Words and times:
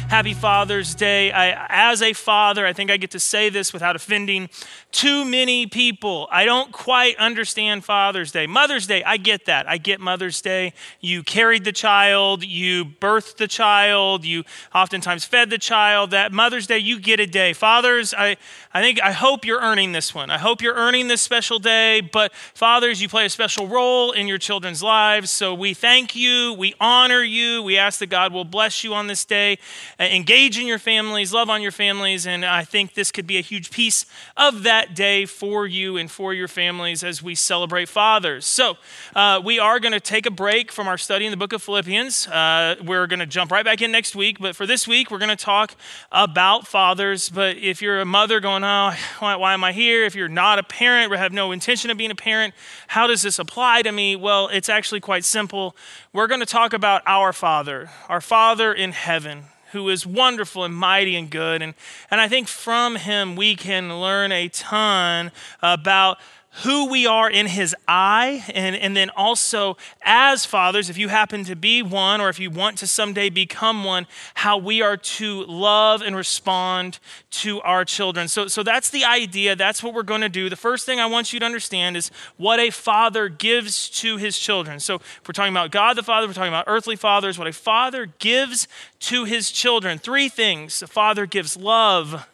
Happy 0.09 0.33
Father's 0.33 0.95
Day. 0.95 1.33
I, 1.33 1.67
as 1.67 2.01
a 2.01 2.13
father, 2.13 2.65
I 2.65 2.71
think 2.71 2.89
I 2.89 2.95
get 2.95 3.11
to 3.11 3.19
say 3.19 3.49
this 3.49 3.73
without 3.73 3.97
offending 3.97 4.49
too 4.93 5.25
many 5.25 5.67
people. 5.67 6.29
I 6.31 6.45
don't 6.45 6.71
quite 6.71 7.17
understand 7.17 7.83
Father's 7.83 8.31
Day. 8.31 8.47
Mother's 8.47 8.87
Day, 8.87 9.03
I 9.03 9.17
get 9.17 9.45
that. 9.45 9.67
I 9.67 9.77
get 9.77 9.99
Mother's 9.99 10.41
Day. 10.41 10.71
You 11.01 11.23
carried 11.23 11.65
the 11.65 11.73
child, 11.73 12.45
you 12.45 12.85
birthed 12.85 13.35
the 13.35 13.49
child, 13.49 14.23
you 14.23 14.45
oftentimes 14.73 15.25
fed 15.25 15.49
the 15.49 15.57
child. 15.57 16.11
That 16.11 16.31
Mother's 16.31 16.67
Day, 16.67 16.79
you 16.79 17.01
get 17.01 17.19
a 17.19 17.27
day. 17.27 17.51
Fathers, 17.51 18.13
I, 18.17 18.37
I 18.73 18.81
think 18.81 19.01
I 19.01 19.11
hope 19.11 19.45
you're 19.45 19.61
earning 19.61 19.91
this 19.91 20.15
one. 20.15 20.31
I 20.31 20.37
hope 20.37 20.61
you're 20.61 20.75
earning 20.75 21.09
this 21.09 21.21
special 21.21 21.59
day. 21.59 21.99
But 21.99 22.33
fathers, 22.53 23.01
you 23.01 23.09
play 23.09 23.25
a 23.25 23.29
special 23.29 23.67
role 23.67 24.13
in 24.13 24.25
your 24.25 24.37
children's 24.37 24.81
lives. 24.81 25.31
So 25.31 25.53
we 25.53 25.73
thank 25.73 26.15
you, 26.15 26.53
we 26.53 26.73
honor 26.79 27.21
you, 27.21 27.61
we 27.61 27.77
ask 27.77 27.99
that 27.99 28.07
God 28.07 28.31
will 28.31 28.45
bless 28.45 28.85
you 28.85 28.93
on 28.93 29.07
this 29.07 29.25
day. 29.25 29.59
Uh, 29.99 30.03
engage 30.03 30.59
in 30.59 30.67
your 30.67 30.77
families, 30.77 31.33
love 31.33 31.49
on 31.49 31.59
your 31.59 31.71
families, 31.71 32.27
and 32.27 32.45
I 32.45 32.63
think 32.63 32.93
this 32.93 33.11
could 33.11 33.25
be 33.25 33.39
a 33.39 33.41
huge 33.41 33.71
piece 33.71 34.05
of 34.35 34.61
that 34.61 34.93
day 34.93 35.25
for 35.25 35.65
you 35.65 35.97
and 35.97 36.09
for 36.09 36.35
your 36.35 36.47
families 36.47 37.03
as 37.03 37.23
we 37.23 37.33
celebrate 37.33 37.89
fathers. 37.89 38.45
So, 38.45 38.77
uh, 39.15 39.41
we 39.43 39.57
are 39.57 39.79
going 39.79 39.93
to 39.93 39.99
take 39.99 40.27
a 40.27 40.31
break 40.31 40.71
from 40.71 40.87
our 40.87 40.99
study 40.99 41.25
in 41.25 41.31
the 41.31 41.37
book 41.37 41.51
of 41.51 41.63
Philippians. 41.63 42.27
Uh, 42.27 42.75
we're 42.85 43.07
going 43.07 43.21
to 43.21 43.25
jump 43.25 43.51
right 43.51 43.65
back 43.65 43.81
in 43.81 43.91
next 43.91 44.15
week, 44.15 44.37
but 44.39 44.55
for 44.55 44.67
this 44.67 44.87
week, 44.87 45.09
we're 45.09 45.17
going 45.17 45.35
to 45.35 45.35
talk 45.35 45.75
about 46.11 46.67
fathers. 46.67 47.29
But 47.29 47.57
if 47.57 47.81
you're 47.81 47.99
a 47.99 48.05
mother 48.05 48.39
going, 48.39 48.63
oh, 48.63 48.93
why, 49.17 49.35
why 49.35 49.55
am 49.55 49.63
I 49.63 49.71
here? 49.71 50.05
If 50.05 50.13
you're 50.13 50.27
not 50.27 50.59
a 50.59 50.63
parent 50.63 51.11
or 51.11 51.17
have 51.17 51.33
no 51.33 51.51
intention 51.51 51.89
of 51.89 51.97
being 51.97 52.11
a 52.11 52.15
parent, 52.15 52.53
how 52.85 53.07
does 53.07 53.23
this 53.23 53.39
apply 53.39 53.81
to 53.81 53.91
me? 53.91 54.15
Well, 54.15 54.47
it's 54.49 54.69
actually 54.69 54.99
quite 54.99 55.25
simple. 55.25 55.75
We're 56.13 56.27
going 56.27 56.41
to 56.41 56.45
talk 56.45 56.73
about 56.73 57.01
our 57.07 57.33
Father, 57.33 57.89
our 58.07 58.21
Father 58.21 58.71
in 58.71 58.91
heaven 58.91 59.45
who 59.71 59.89
is 59.89 60.05
wonderful 60.05 60.63
and 60.63 60.75
mighty 60.75 61.15
and 61.15 61.29
good. 61.29 61.61
And, 61.61 61.73
and 62.09 62.21
I 62.21 62.27
think 62.27 62.47
from 62.47 62.95
him 62.95 63.35
we 63.35 63.55
can 63.55 63.99
learn 63.99 64.31
a 64.31 64.47
ton 64.49 65.31
about 65.61 66.17
who 66.63 66.89
we 66.89 67.05
are 67.05 67.29
in 67.29 67.45
his 67.45 67.75
eye, 67.87 68.43
and, 68.53 68.75
and 68.75 68.97
then 68.97 69.11
also 69.11 69.77
as 70.01 70.43
fathers, 70.43 70.89
if 70.89 70.97
you 70.97 71.07
happen 71.07 71.43
to 71.43 71.55
be 71.55 71.83
one 71.83 72.19
or 72.19 72.29
if 72.29 72.39
you 72.39 72.49
want 72.49 72.79
to 72.79 72.87
someday 72.87 73.29
become 73.29 73.83
one, 73.83 74.07
how 74.33 74.57
we 74.57 74.81
are 74.81 74.97
to 74.97 75.43
love 75.45 76.01
and 76.01 76.15
respond 76.15 76.97
to 77.29 77.61
our 77.61 77.85
children. 77.85 78.27
So, 78.27 78.47
so 78.47 78.63
that's 78.63 78.89
the 78.89 79.05
idea. 79.05 79.55
That's 79.55 79.83
what 79.83 79.93
we're 79.93 80.01
going 80.01 80.21
to 80.21 80.29
do. 80.29 80.49
The 80.49 80.55
first 80.55 80.85
thing 80.85 80.99
I 80.99 81.05
want 81.05 81.31
you 81.31 81.39
to 81.39 81.45
understand 81.45 81.95
is 81.95 82.09
what 82.37 82.59
a 82.59 82.71
father 82.71 83.29
gives 83.29 83.87
to 84.01 84.17
his 84.17 84.39
children. 84.39 84.79
So, 84.79 84.95
if 84.95 85.21
we're 85.27 85.33
talking 85.33 85.53
about 85.53 85.69
God 85.69 85.95
the 85.95 86.03
Father, 86.03 86.25
we're 86.25 86.33
talking 86.33 86.47
about 86.47 86.65
earthly 86.67 86.95
fathers, 86.95 87.37
what 87.37 87.47
a 87.47 87.53
father 87.53 88.07
gives 88.17 88.67
to 89.01 89.25
his 89.25 89.51
children. 89.51 89.99
Three 89.99 90.27
things 90.27 90.81
a 90.81 90.87
father 90.87 91.27
gives 91.27 91.55
love, 91.55 92.27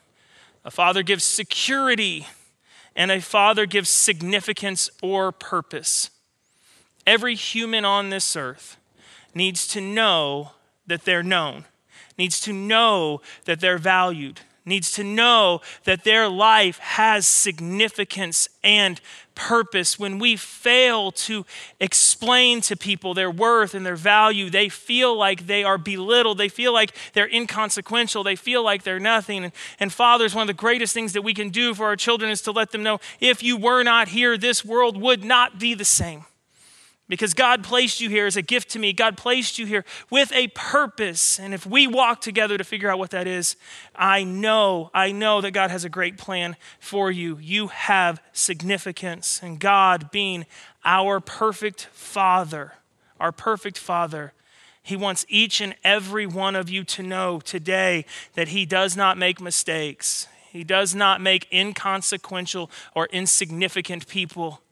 a 0.64 0.72
father 0.72 1.04
gives 1.04 1.26
security 1.26 2.26
and 2.96 3.12
a 3.12 3.22
father 3.22 3.66
gives 3.66 3.90
significance 3.90 4.90
or 5.02 5.32
purpose. 5.32 6.10
Every 7.06 7.36
human 7.36 7.86
on 7.86 8.10
this 8.10 8.36
earth 8.36 8.78
needs 9.34 9.68
to 9.70 9.82
know 9.82 10.52
that 10.88 11.06
they're 11.06 11.24
known, 11.24 11.66
needs 12.18 12.40
to 12.42 12.54
know 12.54 13.22
that 13.46 13.60
they're 13.60 13.78
valued, 13.78 14.42
needs 14.66 14.92
to 14.92 15.04
know 15.04 15.62
that 15.84 16.04
their 16.04 16.30
life 16.30 16.78
has 16.80 17.28
significance 17.28 18.48
and 18.64 19.02
purpose. 19.36 19.98
When 19.98 20.20
we 20.20 20.36
fail 20.36 21.12
to 21.12 21.46
explain 21.80 22.62
to 22.62 22.76
people 22.76 23.14
their 23.14 23.32
worth 23.32 23.74
and 23.74 23.86
their 23.86 23.96
value, 23.96 24.50
they 24.50 24.70
feel 24.70 25.16
like 25.16 25.48
they 25.48 25.64
are 25.64 25.78
belittled. 25.78 26.38
They 26.38 26.50
feel 26.50 26.74
like 26.74 26.96
they're 27.14 27.30
inconsequential. 27.34 28.24
They 28.24 28.36
feel 28.36 28.64
like 28.64 28.84
they're 28.84 29.00
nothing. 29.00 29.46
And, 29.46 29.54
and 29.80 29.92
fathers, 29.92 30.36
one 30.36 30.44
of 30.44 30.48
the 30.48 30.54
greatest 30.54 30.94
things 30.94 31.14
that 31.14 31.22
we 31.22 31.34
can 31.34 31.50
do 31.50 31.74
for 31.74 31.86
our 31.86 31.96
children 31.96 32.32
is 32.32 32.42
to 32.42 32.52
let 32.52 32.72
them 32.72 32.84
know 32.84 33.00
if 33.20 33.44
you 33.44 33.58
were 33.58 33.84
not 33.84 34.10
here, 34.10 34.38
this 34.38 34.64
world 34.64 34.98
would 34.98 35.24
not 35.24 35.60
be 35.60 35.74
the 35.74 35.86
same 35.86 36.26
because 37.14 37.34
God 37.34 37.64
placed 37.64 38.02
you 38.02 38.10
here 38.10 38.26
as 38.26 38.36
a 38.36 38.42
gift 38.42 38.70
to 38.72 38.80
me. 38.80 38.92
God 38.92 39.18
placed 39.18 39.60
you 39.60 39.66
here 39.66 39.86
with 40.10 40.32
a 40.34 40.48
purpose. 40.50 41.40
And 41.40 41.54
if 41.54 41.66
we 41.66 41.86
walk 41.86 42.22
together 42.22 42.58
to 42.58 42.64
figure 42.64 42.90
out 42.90 42.98
what 42.98 43.12
that 43.12 43.28
is, 43.28 43.56
I 43.96 44.24
know, 44.24 44.90
I 44.94 45.12
know 45.12 45.40
that 45.42 45.52
God 45.52 45.70
has 45.70 45.86
a 45.86 45.90
great 45.90 46.18
plan 46.18 46.56
for 46.80 47.12
you. 47.12 47.38
You 47.40 47.68
have 47.68 48.22
significance. 48.32 49.42
And 49.44 49.60
God, 49.60 50.10
being 50.10 50.46
our 50.84 51.20
perfect 51.20 51.86
Father, 51.92 52.74
our 53.20 53.32
perfect 53.32 53.78
Father, 53.78 54.34
he 54.82 54.98
wants 54.98 55.26
each 55.30 55.62
and 55.62 55.76
every 55.84 56.26
one 56.26 56.56
of 56.56 56.70
you 56.70 56.84
to 56.84 57.04
know 57.04 57.40
today 57.40 58.06
that 58.34 58.50
He 58.50 58.66
does 58.66 58.98
not 58.98 59.18
make 59.18 59.40
mistakes. 59.40 60.28
He 60.52 60.66
does 60.66 60.94
not 60.94 61.22
make 61.22 61.48
inconsequential 61.54 62.70
or 62.94 63.08
insignificant 63.14 64.08
people. 64.08 64.63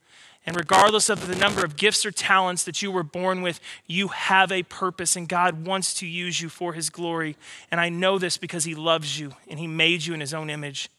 And 0.44 0.56
regardless 0.56 1.08
of 1.08 1.28
the 1.28 1.36
number 1.36 1.64
of 1.64 1.76
gifts 1.76 2.04
or 2.04 2.10
talents 2.10 2.64
that 2.64 2.82
you 2.82 2.90
were 2.90 3.04
born 3.04 3.42
with, 3.42 3.60
you 3.86 4.08
have 4.08 4.50
a 4.50 4.64
purpose, 4.64 5.14
and 5.14 5.28
God 5.28 5.66
wants 5.66 5.94
to 5.94 6.06
use 6.06 6.40
you 6.40 6.48
for 6.48 6.72
His 6.72 6.90
glory. 6.90 7.36
And 7.70 7.80
I 7.80 7.88
know 7.88 8.18
this 8.18 8.38
because 8.38 8.64
He 8.64 8.74
loves 8.74 9.20
you 9.20 9.34
and 9.48 9.58
He 9.58 9.68
made 9.68 10.04
you 10.04 10.14
in 10.14 10.20
His 10.20 10.34
own 10.34 10.50
image. 10.50 10.90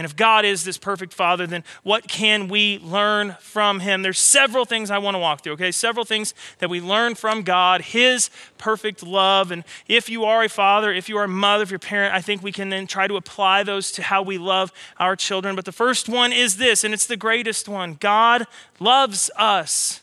And 0.00 0.06
if 0.06 0.16
God 0.16 0.46
is 0.46 0.64
this 0.64 0.78
perfect 0.78 1.12
Father, 1.12 1.46
then 1.46 1.62
what 1.82 2.08
can 2.08 2.48
we 2.48 2.78
learn 2.78 3.36
from 3.38 3.80
Him? 3.80 4.00
There's 4.00 4.18
several 4.18 4.64
things 4.64 4.90
I 4.90 4.96
want 4.96 5.14
to 5.14 5.18
walk 5.18 5.42
through, 5.42 5.52
okay? 5.52 5.70
Several 5.70 6.06
things 6.06 6.32
that 6.56 6.70
we 6.70 6.80
learn 6.80 7.14
from 7.14 7.42
God, 7.42 7.82
His 7.82 8.30
perfect 8.56 9.02
love. 9.02 9.50
And 9.50 9.62
if 9.88 10.08
you 10.08 10.24
are 10.24 10.42
a 10.42 10.48
father, 10.48 10.90
if 10.90 11.10
you 11.10 11.18
are 11.18 11.24
a 11.24 11.28
mother, 11.28 11.64
if 11.64 11.70
you're 11.70 11.76
a 11.76 11.80
parent, 11.80 12.14
I 12.14 12.22
think 12.22 12.42
we 12.42 12.50
can 12.50 12.70
then 12.70 12.86
try 12.86 13.08
to 13.08 13.16
apply 13.16 13.62
those 13.62 13.92
to 13.92 14.02
how 14.02 14.22
we 14.22 14.38
love 14.38 14.72
our 14.98 15.16
children. 15.16 15.54
But 15.54 15.66
the 15.66 15.70
first 15.70 16.08
one 16.08 16.32
is 16.32 16.56
this, 16.56 16.82
and 16.82 16.94
it's 16.94 17.06
the 17.06 17.18
greatest 17.18 17.68
one 17.68 17.98
God 18.00 18.46
loves 18.78 19.30
us. 19.36 19.99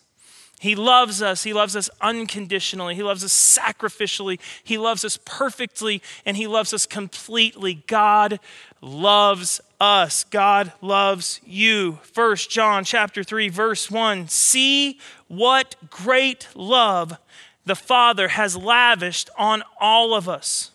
He 0.60 0.76
loves 0.76 1.22
us. 1.22 1.44
He 1.44 1.54
loves 1.54 1.76
us 1.76 1.90
unconditionally. 2.02 2.96
He 2.96 3.04
loves 3.04 3.24
us 3.24 3.32
sacrificially. 3.32 4.40
He 4.64 4.78
loves 4.78 5.06
us 5.06 5.20
perfectly, 5.24 6.02
and 6.26 6.36
He 6.36 6.48
loves 6.48 6.74
us 6.74 6.88
completely. 6.88 7.84
God 7.86 8.40
loves 8.82 9.62
us. 9.80 10.24
God 10.24 10.74
loves 10.82 11.42
you. 11.46 12.00
First 12.02 12.50
John 12.50 12.84
chapter 12.84 13.24
3 13.24 13.50
verse 13.50 13.92
1. 13.92 14.30
See 14.30 15.00
what 15.28 15.76
great 15.92 16.48
love 16.56 17.18
the 17.66 17.76
Father 17.76 18.30
has 18.30 18.58
lavished 18.58 19.30
on 19.38 19.64
all 19.80 20.16
of 20.16 20.28
us. 20.28 20.72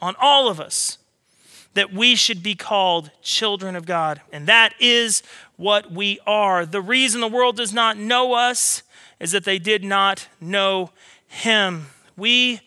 On 0.00 0.14
all 0.20 0.48
of 0.48 0.60
us. 0.60 0.98
That 1.74 1.92
we 1.92 2.14
should 2.14 2.42
be 2.42 2.54
called 2.54 3.10
children 3.22 3.74
of 3.74 3.86
God. 3.86 4.20
And 4.32 4.46
that 4.46 4.74
is 4.78 5.22
what 5.56 5.90
we 5.90 6.20
are. 6.26 6.64
The 6.64 6.80
reason 6.80 7.20
the 7.20 7.28
world 7.28 7.56
does 7.56 7.72
not 7.72 7.96
know 7.96 8.34
us 8.34 8.82
is 9.20 9.32
that 9.32 9.44
they 9.44 9.58
did 9.58 9.84
not 9.84 10.26
know 10.40 10.90
him. 11.28 11.86
We 12.16 12.60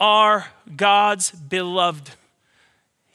are 0.00 0.48
God's 0.76 1.30
beloved. 1.30 2.10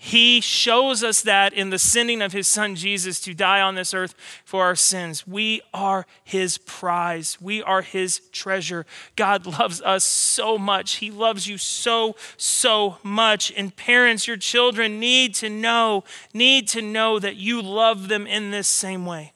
He 0.06 0.42
shows 0.42 1.02
us 1.02 1.22
that 1.22 1.54
in 1.54 1.70
the 1.70 1.80
sending 1.80 2.22
of 2.22 2.34
his 2.34 2.46
son 2.46 2.76
Jesus 2.76 3.22
to 3.22 3.34
die 3.34 3.62
on 3.62 3.76
this 3.76 3.94
earth 3.94 4.16
for 4.44 4.64
our 4.64 4.76
sins. 4.76 5.26
We 5.26 5.62
are 5.74 6.06
his 6.26 6.58
prize. 6.58 7.38
We 7.40 7.64
are 7.64 7.82
his 7.82 8.20
treasure. 8.34 8.86
God 9.16 9.46
loves 9.46 9.82
us 9.82 10.04
so 10.04 10.58
much. 10.58 10.96
He 10.96 11.10
loves 11.10 11.48
you 11.48 11.58
so, 11.58 12.18
so 12.36 12.98
much. 13.02 13.54
And 13.56 13.74
parents, 13.74 14.28
your 14.28 14.36
children 14.36 15.00
need 15.00 15.36
to 15.36 15.50
know, 15.50 16.04
need 16.34 16.68
to 16.70 16.82
know 16.82 17.18
that 17.20 17.38
you 17.38 17.62
love 17.62 18.10
them 18.10 18.28
in 18.28 18.52
this 18.52 18.68
same 18.68 19.06
way. 19.06 19.33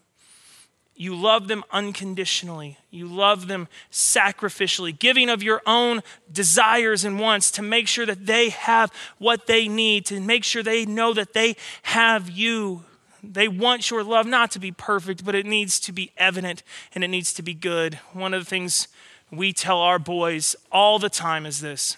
You 1.00 1.16
love 1.16 1.48
them 1.48 1.64
unconditionally. 1.72 2.80
You 2.90 3.06
love 3.06 3.48
them 3.48 3.68
sacrificially, 3.92 4.98
giving 4.98 5.30
of 5.30 5.44
your 5.44 5.62
own 5.68 6.02
desires 6.32 7.06
and 7.06 7.20
wants 7.20 7.52
to 7.52 7.62
make 7.62 7.88
sure 7.88 8.08
that 8.08 8.26
they 8.26 8.50
have 8.50 8.92
what 9.20 9.46
they 9.46 9.68
need, 9.68 10.08
to 10.08 10.20
make 10.20 10.44
sure 10.44 10.64
they 10.64 10.86
know 10.86 11.14
that 11.14 11.34
they 11.34 11.56
have 11.84 12.32
you. 12.32 12.84
They 13.24 13.48
want 13.48 13.92
your 13.92 14.04
love 14.04 14.26
not 14.26 14.50
to 14.52 14.60
be 14.60 14.72
perfect, 14.72 15.24
but 15.24 15.36
it 15.36 15.46
needs 15.46 15.80
to 15.82 15.92
be 15.92 16.12
evident 16.18 16.64
and 16.96 17.04
it 17.04 17.10
needs 17.10 17.32
to 17.34 17.44
be 17.44 17.54
good. 17.54 17.96
One 18.14 18.34
of 18.34 18.44
the 18.44 18.50
things 18.50 18.88
we 19.30 19.54
tell 19.54 19.78
our 19.78 20.00
boys 20.00 20.56
all 20.72 20.98
the 20.98 21.10
time 21.10 21.46
is 21.46 21.62
this 21.62 21.98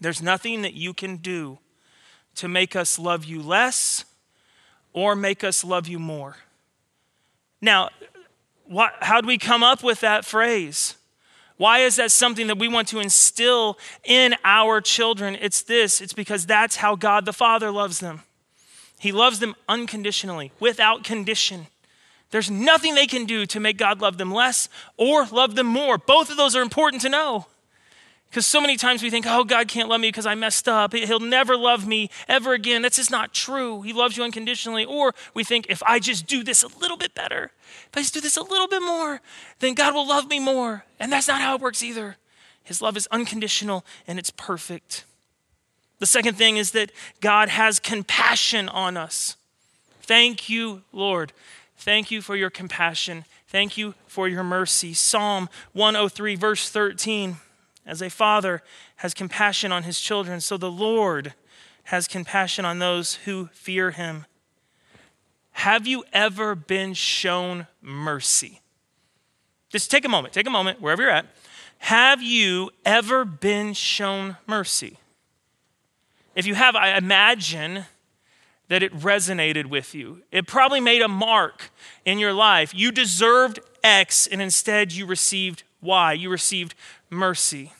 there's 0.00 0.20
nothing 0.20 0.62
that 0.62 0.74
you 0.74 0.92
can 0.94 1.18
do 1.18 1.58
to 2.34 2.48
make 2.48 2.74
us 2.74 2.98
love 2.98 3.24
you 3.24 3.40
less 3.40 4.04
or 4.92 5.14
make 5.14 5.44
us 5.44 5.62
love 5.62 5.86
you 5.86 6.00
more. 6.00 6.36
Now, 7.64 7.88
what, 8.66 8.92
how 9.00 9.22
do 9.22 9.26
we 9.26 9.38
come 9.38 9.62
up 9.62 9.82
with 9.82 10.00
that 10.00 10.26
phrase? 10.26 10.96
Why 11.56 11.78
is 11.78 11.96
that 11.96 12.10
something 12.10 12.46
that 12.48 12.58
we 12.58 12.68
want 12.68 12.88
to 12.88 13.00
instill 13.00 13.78
in 14.04 14.34
our 14.44 14.82
children? 14.82 15.38
It's 15.40 15.62
this 15.62 16.02
it's 16.02 16.12
because 16.12 16.44
that's 16.44 16.76
how 16.76 16.94
God 16.94 17.24
the 17.24 17.32
Father 17.32 17.70
loves 17.70 18.00
them. 18.00 18.20
He 19.00 19.12
loves 19.12 19.38
them 19.38 19.54
unconditionally, 19.66 20.52
without 20.60 21.04
condition. 21.04 21.68
There's 22.30 22.50
nothing 22.50 22.94
they 22.94 23.06
can 23.06 23.24
do 23.24 23.46
to 23.46 23.60
make 23.60 23.78
God 23.78 24.02
love 24.02 24.18
them 24.18 24.30
less 24.30 24.68
or 24.98 25.26
love 25.26 25.54
them 25.54 25.66
more. 25.66 25.96
Both 25.96 26.30
of 26.30 26.36
those 26.36 26.54
are 26.54 26.62
important 26.62 27.00
to 27.02 27.08
know. 27.08 27.46
Because 28.34 28.46
so 28.46 28.60
many 28.60 28.76
times 28.76 29.00
we 29.00 29.10
think, 29.10 29.26
oh, 29.28 29.44
God 29.44 29.68
can't 29.68 29.88
love 29.88 30.00
me 30.00 30.08
because 30.08 30.26
I 30.26 30.34
messed 30.34 30.68
up. 30.68 30.92
He'll 30.92 31.20
never 31.20 31.56
love 31.56 31.86
me 31.86 32.10
ever 32.26 32.52
again. 32.52 32.82
That's 32.82 32.96
just 32.96 33.12
not 33.12 33.32
true. 33.32 33.82
He 33.82 33.92
loves 33.92 34.16
you 34.16 34.24
unconditionally. 34.24 34.84
Or 34.84 35.14
we 35.34 35.44
think, 35.44 35.66
if 35.68 35.84
I 35.84 36.00
just 36.00 36.26
do 36.26 36.42
this 36.42 36.64
a 36.64 36.78
little 36.80 36.96
bit 36.96 37.14
better, 37.14 37.52
if 37.86 37.96
I 37.96 38.00
just 38.00 38.12
do 38.12 38.20
this 38.20 38.36
a 38.36 38.42
little 38.42 38.66
bit 38.66 38.82
more, 38.82 39.20
then 39.60 39.74
God 39.74 39.94
will 39.94 40.08
love 40.08 40.28
me 40.28 40.40
more. 40.40 40.84
And 40.98 41.12
that's 41.12 41.28
not 41.28 41.40
how 41.40 41.54
it 41.54 41.60
works 41.60 41.80
either. 41.80 42.16
His 42.64 42.82
love 42.82 42.96
is 42.96 43.06
unconditional 43.12 43.84
and 44.04 44.18
it's 44.18 44.30
perfect. 44.30 45.04
The 46.00 46.06
second 46.06 46.34
thing 46.34 46.56
is 46.56 46.72
that 46.72 46.90
God 47.20 47.50
has 47.50 47.78
compassion 47.78 48.68
on 48.68 48.96
us. 48.96 49.36
Thank 50.02 50.48
you, 50.48 50.82
Lord. 50.90 51.32
Thank 51.76 52.10
you 52.10 52.20
for 52.20 52.34
your 52.34 52.50
compassion. 52.50 53.26
Thank 53.46 53.78
you 53.78 53.94
for 54.08 54.26
your 54.26 54.42
mercy. 54.42 54.92
Psalm 54.92 55.48
103, 55.72 56.34
verse 56.34 56.68
13 56.68 57.36
as 57.86 58.02
a 58.02 58.10
father 58.10 58.62
has 58.96 59.14
compassion 59.14 59.72
on 59.72 59.82
his 59.82 60.00
children, 60.00 60.40
so 60.40 60.56
the 60.56 60.70
Lord 60.70 61.34
has 61.84 62.08
compassion 62.08 62.64
on 62.64 62.78
those 62.78 63.16
who 63.26 63.48
fear 63.52 63.90
him. 63.90 64.26
Have 65.52 65.86
you 65.86 66.04
ever 66.12 66.54
been 66.54 66.94
shown 66.94 67.66
mercy? 67.80 68.60
Just 69.68 69.90
take 69.90 70.04
a 70.04 70.08
moment, 70.08 70.34
take 70.34 70.46
a 70.46 70.50
moment, 70.50 70.80
wherever 70.80 71.02
you're 71.02 71.10
at. 71.10 71.26
Have 71.78 72.22
you 72.22 72.70
ever 72.84 73.24
been 73.24 73.74
shown 73.74 74.36
mercy? 74.46 74.98
If 76.34 76.46
you 76.46 76.54
have, 76.54 76.74
I 76.74 76.96
imagine 76.96 77.84
that 78.68 78.82
it 78.82 78.92
resonated 78.98 79.66
with 79.66 79.94
you. 79.94 80.22
It 80.32 80.46
probably 80.46 80.80
made 80.80 81.02
a 81.02 81.08
mark 81.08 81.70
in 82.04 82.18
your 82.18 82.32
life. 82.32 82.74
You 82.74 82.90
deserved 82.90 83.60
X, 83.82 84.26
and 84.26 84.40
instead 84.40 84.92
you 84.92 85.06
received 85.06 85.62
Y. 85.84 86.12
You 86.14 86.30
received 86.30 86.74
mercy. 87.10 87.72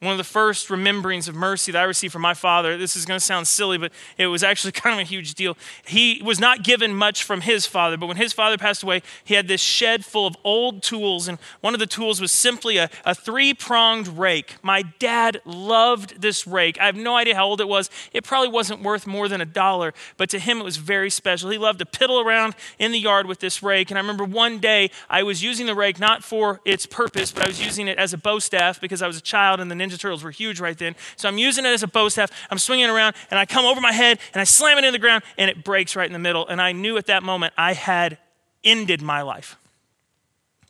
One 0.00 0.12
of 0.12 0.18
the 0.18 0.24
first 0.24 0.68
rememberings 0.68 1.26
of 1.26 1.34
mercy 1.34 1.72
that 1.72 1.80
I 1.80 1.84
received 1.84 2.12
from 2.12 2.20
my 2.20 2.34
father, 2.34 2.76
this 2.76 2.96
is 2.96 3.06
going 3.06 3.18
to 3.18 3.24
sound 3.24 3.48
silly, 3.48 3.78
but 3.78 3.92
it 4.18 4.26
was 4.26 4.42
actually 4.42 4.72
kind 4.72 4.92
of 4.92 5.00
a 5.00 5.08
huge 5.08 5.32
deal. 5.32 5.56
He 5.86 6.20
was 6.22 6.38
not 6.38 6.62
given 6.62 6.94
much 6.94 7.24
from 7.24 7.40
his 7.40 7.64
father, 7.64 7.96
but 7.96 8.06
when 8.06 8.18
his 8.18 8.34
father 8.34 8.58
passed 8.58 8.82
away, 8.82 9.00
he 9.24 9.32
had 9.32 9.48
this 9.48 9.62
shed 9.62 10.04
full 10.04 10.26
of 10.26 10.36
old 10.44 10.82
tools, 10.82 11.28
and 11.28 11.38
one 11.62 11.72
of 11.72 11.80
the 11.80 11.86
tools 11.86 12.20
was 12.20 12.30
simply 12.30 12.76
a, 12.76 12.90
a 13.06 13.14
three 13.14 13.54
pronged 13.54 14.06
rake. 14.18 14.56
My 14.62 14.82
dad 14.82 15.40
loved 15.46 16.20
this 16.20 16.46
rake. 16.46 16.78
I 16.78 16.84
have 16.84 16.96
no 16.96 17.16
idea 17.16 17.34
how 17.34 17.46
old 17.46 17.62
it 17.62 17.68
was. 17.68 17.88
It 18.12 18.22
probably 18.22 18.50
wasn't 18.50 18.82
worth 18.82 19.06
more 19.06 19.28
than 19.28 19.40
a 19.40 19.46
dollar, 19.46 19.94
but 20.18 20.28
to 20.28 20.38
him 20.38 20.60
it 20.60 20.64
was 20.64 20.76
very 20.76 21.08
special. 21.08 21.48
He 21.48 21.56
loved 21.56 21.78
to 21.78 21.86
piddle 21.86 22.22
around 22.22 22.54
in 22.78 22.92
the 22.92 22.98
yard 22.98 23.24
with 23.24 23.40
this 23.40 23.62
rake, 23.62 23.90
and 23.90 23.96
I 23.96 24.02
remember 24.02 24.24
one 24.24 24.58
day 24.58 24.90
I 25.08 25.22
was 25.22 25.42
using 25.42 25.64
the 25.64 25.74
rake 25.74 25.98
not 25.98 26.22
for 26.22 26.60
its 26.66 26.84
purpose, 26.84 27.32
but 27.32 27.44
I 27.44 27.46
was 27.48 27.64
using 27.64 27.88
it 27.88 27.96
as 27.96 28.12
a 28.12 28.18
bow 28.18 28.40
staff 28.40 28.78
because 28.78 29.00
I 29.00 29.06
was 29.06 29.16
a 29.16 29.22
child 29.22 29.58
and 29.58 29.70
the 29.70 29.85
Ninja 29.86 29.98
Turtles 29.98 30.24
were 30.24 30.30
huge 30.30 30.60
right 30.60 30.76
then. 30.76 30.96
So 31.16 31.28
I'm 31.28 31.38
using 31.38 31.64
it 31.64 31.68
as 31.68 31.82
a 31.82 31.86
bow 31.86 32.08
staff. 32.08 32.30
I'm 32.50 32.58
swinging 32.58 32.90
around 32.90 33.14
and 33.30 33.38
I 33.38 33.46
come 33.46 33.64
over 33.64 33.80
my 33.80 33.92
head 33.92 34.18
and 34.34 34.40
I 34.40 34.44
slam 34.44 34.78
it 34.78 34.84
in 34.84 34.92
the 34.92 34.98
ground 34.98 35.22
and 35.38 35.50
it 35.50 35.64
breaks 35.64 35.96
right 35.96 36.06
in 36.06 36.12
the 36.12 36.18
middle. 36.18 36.46
And 36.46 36.60
I 36.60 36.72
knew 36.72 36.96
at 36.96 37.06
that 37.06 37.22
moment 37.22 37.54
I 37.56 37.72
had 37.72 38.18
ended 38.64 39.02
my 39.02 39.22
life. 39.22 39.56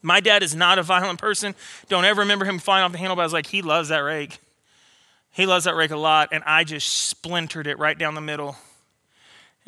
My 0.02 0.20
dad 0.20 0.42
is 0.42 0.54
not 0.54 0.78
a 0.78 0.82
violent 0.82 1.18
person. 1.18 1.54
Don't 1.88 2.04
ever 2.04 2.20
remember 2.20 2.44
him 2.44 2.58
flying 2.58 2.84
off 2.84 2.92
the 2.92 2.98
handle, 2.98 3.16
but 3.16 3.22
I 3.22 3.24
was 3.24 3.32
like, 3.32 3.46
he 3.46 3.62
loves 3.62 3.88
that 3.88 3.98
rake. 4.00 4.38
He 5.32 5.46
loves 5.46 5.64
that 5.64 5.74
rake 5.74 5.90
a 5.90 5.96
lot. 5.96 6.28
And 6.32 6.44
I 6.44 6.64
just 6.64 6.88
splintered 7.08 7.66
it 7.66 7.78
right 7.78 7.98
down 7.98 8.14
the 8.14 8.20
middle. 8.20 8.56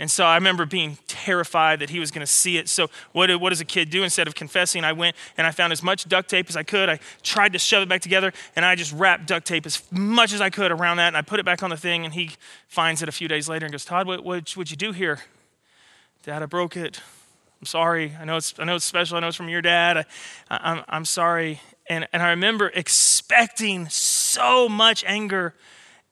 And 0.00 0.08
so 0.08 0.24
I 0.24 0.36
remember 0.36 0.64
being 0.64 0.96
terrified 1.08 1.80
that 1.80 1.90
he 1.90 1.98
was 1.98 2.12
going 2.12 2.24
to 2.24 2.32
see 2.32 2.56
it. 2.56 2.68
So, 2.68 2.88
what, 3.10 3.34
what 3.40 3.50
does 3.50 3.60
a 3.60 3.64
kid 3.64 3.90
do? 3.90 4.04
Instead 4.04 4.28
of 4.28 4.36
confessing, 4.36 4.84
I 4.84 4.92
went 4.92 5.16
and 5.36 5.44
I 5.44 5.50
found 5.50 5.72
as 5.72 5.82
much 5.82 6.08
duct 6.08 6.30
tape 6.30 6.48
as 6.48 6.56
I 6.56 6.62
could. 6.62 6.88
I 6.88 7.00
tried 7.24 7.52
to 7.54 7.58
shove 7.58 7.82
it 7.82 7.88
back 7.88 8.00
together, 8.00 8.32
and 8.54 8.64
I 8.64 8.76
just 8.76 8.92
wrapped 8.92 9.26
duct 9.26 9.44
tape 9.44 9.66
as 9.66 9.82
much 9.90 10.32
as 10.32 10.40
I 10.40 10.50
could 10.50 10.70
around 10.70 10.98
that. 10.98 11.08
And 11.08 11.16
I 11.16 11.22
put 11.22 11.40
it 11.40 11.44
back 11.44 11.64
on 11.64 11.70
the 11.70 11.76
thing, 11.76 12.04
and 12.04 12.14
he 12.14 12.30
finds 12.68 13.02
it 13.02 13.08
a 13.08 13.12
few 13.12 13.26
days 13.26 13.48
later 13.48 13.66
and 13.66 13.72
goes, 13.72 13.84
Todd, 13.84 14.06
what, 14.06 14.22
what, 14.22 14.48
what'd 14.50 14.70
you 14.70 14.76
do 14.76 14.92
here? 14.92 15.18
Dad, 16.22 16.44
I 16.44 16.46
broke 16.46 16.76
it. 16.76 17.00
I'm 17.60 17.66
sorry. 17.66 18.16
I 18.20 18.24
know 18.24 18.36
it's, 18.36 18.54
I 18.60 18.64
know 18.64 18.76
it's 18.76 18.84
special. 18.84 19.16
I 19.16 19.20
know 19.20 19.28
it's 19.28 19.36
from 19.36 19.48
your 19.48 19.62
dad. 19.62 19.96
I, 19.96 20.04
I, 20.48 20.72
I'm, 20.72 20.84
I'm 20.88 21.04
sorry. 21.04 21.60
And, 21.88 22.06
and 22.12 22.22
I 22.22 22.30
remember 22.30 22.70
expecting 22.72 23.88
so 23.88 24.68
much 24.68 25.02
anger. 25.08 25.54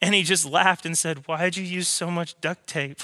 And 0.02 0.12
he 0.12 0.24
just 0.24 0.44
laughed 0.44 0.84
and 0.84 0.98
said, 0.98 1.28
Why'd 1.28 1.56
you 1.56 1.62
use 1.62 1.86
so 1.86 2.10
much 2.10 2.40
duct 2.40 2.66
tape? 2.66 3.02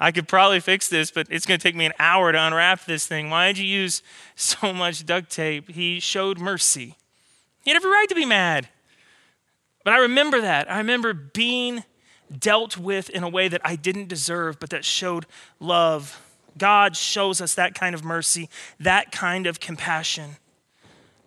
I 0.00 0.12
could 0.12 0.28
probably 0.28 0.60
fix 0.60 0.88
this, 0.88 1.10
but 1.10 1.26
it's 1.30 1.46
going 1.46 1.58
to 1.58 1.62
take 1.62 1.76
me 1.76 1.86
an 1.86 1.92
hour 1.98 2.32
to 2.32 2.38
unwrap 2.38 2.84
this 2.84 3.06
thing. 3.06 3.30
Why 3.30 3.48
did 3.48 3.58
you 3.58 3.66
use 3.66 4.02
so 4.36 4.72
much 4.72 5.06
duct 5.06 5.30
tape? 5.30 5.70
He 5.70 6.00
showed 6.00 6.38
mercy. 6.38 6.96
He 7.64 7.70
had 7.70 7.76
every 7.76 7.90
right 7.90 8.08
to 8.08 8.14
be 8.14 8.24
mad. 8.24 8.68
But 9.84 9.94
I 9.94 9.98
remember 9.98 10.40
that. 10.40 10.70
I 10.70 10.78
remember 10.78 11.12
being 11.12 11.84
dealt 12.36 12.76
with 12.76 13.10
in 13.10 13.22
a 13.22 13.28
way 13.28 13.48
that 13.48 13.60
I 13.64 13.76
didn't 13.76 14.08
deserve, 14.08 14.58
but 14.58 14.70
that 14.70 14.84
showed 14.84 15.26
love. 15.60 16.20
God 16.56 16.96
shows 16.96 17.40
us 17.40 17.54
that 17.54 17.74
kind 17.74 17.94
of 17.94 18.04
mercy, 18.04 18.48
that 18.78 19.12
kind 19.12 19.46
of 19.46 19.60
compassion. 19.60 20.36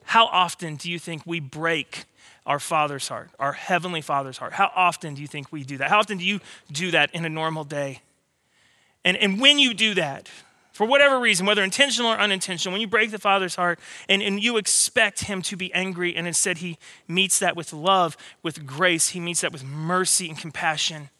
How 0.04 0.28
often 0.28 0.76
do 0.76 0.90
you 0.90 1.00
think 1.00 1.24
we 1.26 1.40
break 1.40 2.06
our 2.46 2.60
Father's 2.60 3.08
heart, 3.08 3.32
our 3.40 3.54
Heavenly 3.54 4.02
Father's 4.02 4.38
heart? 4.38 4.54
How 4.54 4.72
often 4.76 5.16
do 5.16 5.22
you 5.22 5.28
think 5.28 5.52
we 5.52 5.64
do 5.64 5.78
that? 5.78 5.90
How 5.90 6.00
often 6.00 6.20
do 6.20 6.26
you 6.26 6.40
do 6.72 6.92
that 6.92 7.14
in 7.14 7.26
a 7.26 7.30
normal 7.30 7.64
day? 7.64 8.02
And, 9.06 9.16
and 9.18 9.40
when 9.40 9.60
you 9.60 9.76
do 9.76 9.94
that, 9.94 10.28
for 10.74 10.86
whatever 10.86 11.20
reason, 11.20 11.46
whether 11.46 11.64
intentional 11.64 12.12
or 12.12 12.18
unintentional, 12.18 12.74
when 12.74 12.82
you 12.82 12.88
break 12.88 13.12
the 13.12 13.20
Father's 13.20 13.56
heart 13.56 13.80
and, 14.10 14.22
and 14.22 14.44
you 14.44 14.58
expect 14.58 15.26
Him 15.26 15.42
to 15.44 15.56
be 15.56 15.74
angry, 15.74 16.14
and 16.14 16.28
instead 16.28 16.58
He 16.58 16.78
meets 17.08 17.40
that 17.40 17.56
with 17.56 17.72
love, 17.72 18.18
with 18.44 18.66
grace, 18.66 19.10
He 19.10 19.22
meets 19.22 19.42
that 19.42 19.54
with 19.54 19.64
mercy 19.64 20.28
and 20.28 20.38
compassion, 20.38 21.12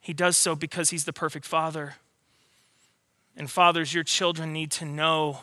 He 0.00 0.12
does 0.12 0.36
so 0.36 0.54
because 0.54 0.90
He's 0.90 1.06
the 1.06 1.12
perfect 1.12 1.46
Father. 1.46 1.94
And 3.36 3.50
fathers, 3.50 3.92
your 3.92 4.04
children 4.04 4.52
need 4.52 4.70
to 4.72 4.84
know 4.84 5.40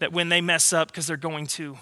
that 0.00 0.12
when 0.12 0.28
they 0.28 0.42
mess 0.42 0.72
up, 0.72 0.88
because 0.88 1.06
they're 1.06 1.16
going 1.16 1.46
to, 1.46 1.78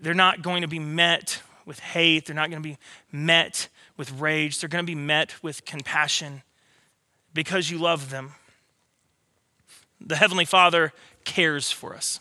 they're 0.00 0.14
not 0.14 0.42
going 0.42 0.62
to 0.62 0.68
be 0.68 0.78
met 0.78 1.42
with 1.66 1.80
hate, 1.80 2.26
they're 2.26 2.36
not 2.36 2.50
going 2.50 2.62
to 2.62 2.68
be 2.68 2.78
met 3.10 3.68
with 3.96 4.12
rage, 4.20 4.60
they're 4.60 4.68
going 4.68 4.84
to 4.84 4.90
be 4.90 4.94
met 4.94 5.42
with 5.42 5.64
compassion 5.64 6.42
because 7.34 7.70
you 7.70 7.78
love 7.78 8.10
them. 8.10 8.32
The 10.00 10.16
Heavenly 10.16 10.44
Father 10.44 10.92
cares 11.24 11.70
for 11.70 11.94
us. 11.94 12.20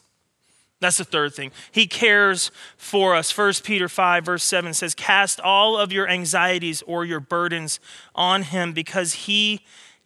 That's 0.79 0.97
the 0.97 1.03
third 1.03 1.33
thing. 1.33 1.51
He 1.71 1.87
cares 1.87 2.51
for 2.77 3.15
us. 3.15 3.35
1 3.35 3.53
Peter 3.63 3.89
5, 3.89 4.25
verse 4.25 4.43
7 4.43 4.73
says, 4.73 4.95
Cast 4.95 5.39
all 5.41 5.77
of 5.77 5.91
your 5.91 6.07
anxieties 6.07 6.81
or 6.83 7.03
your 7.03 7.19
burdens 7.19 7.79
on 8.15 8.43
him 8.43 8.71
because 8.71 9.13
he 9.13 9.61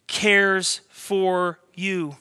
cares 0.08 0.82
for 0.90 1.60
you. 1.76 2.18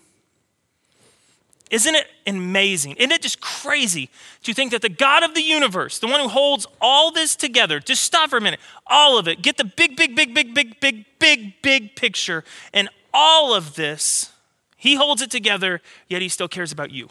Isn't 1.73 1.95
it 1.95 2.07
amazing? 2.27 2.97
Isn't 2.97 3.13
it 3.13 3.23
just 3.23 3.41
crazy 3.41 4.11
to 4.43 4.53
think 4.53 4.73
that 4.73 4.83
the 4.83 4.91
God 4.91 5.23
of 5.23 5.33
the 5.33 5.41
universe, 5.41 5.99
the 5.99 6.07
one 6.07 6.21
who 6.21 6.29
holds 6.29 6.67
all 6.83 7.11
this 7.11 7.35
together, 7.35 7.81
just 7.81 8.05
stop 8.05 8.29
for 8.29 8.37
a 8.37 8.43
minute, 8.43 8.61
all 8.87 9.17
of 9.17 9.27
it, 9.27 9.41
get 9.41 9.57
the 9.57 9.65
big, 9.65 9.97
big, 9.97 10.15
big, 10.15 10.35
big, 10.35 10.55
big, 10.55 10.79
big, 10.81 11.07
big, 11.19 11.63
big 11.63 11.97
picture, 11.97 12.45
and 12.75 12.91
all 13.15 13.55
of 13.55 13.75
this, 13.75 14.33
he 14.77 14.97
holds 14.97 15.23
it 15.23 15.31
together, 15.31 15.81
yet 16.09 16.21
he 16.21 16.29
still 16.29 16.47
cares 16.47 16.73
about 16.73 16.91
you. 16.91 17.09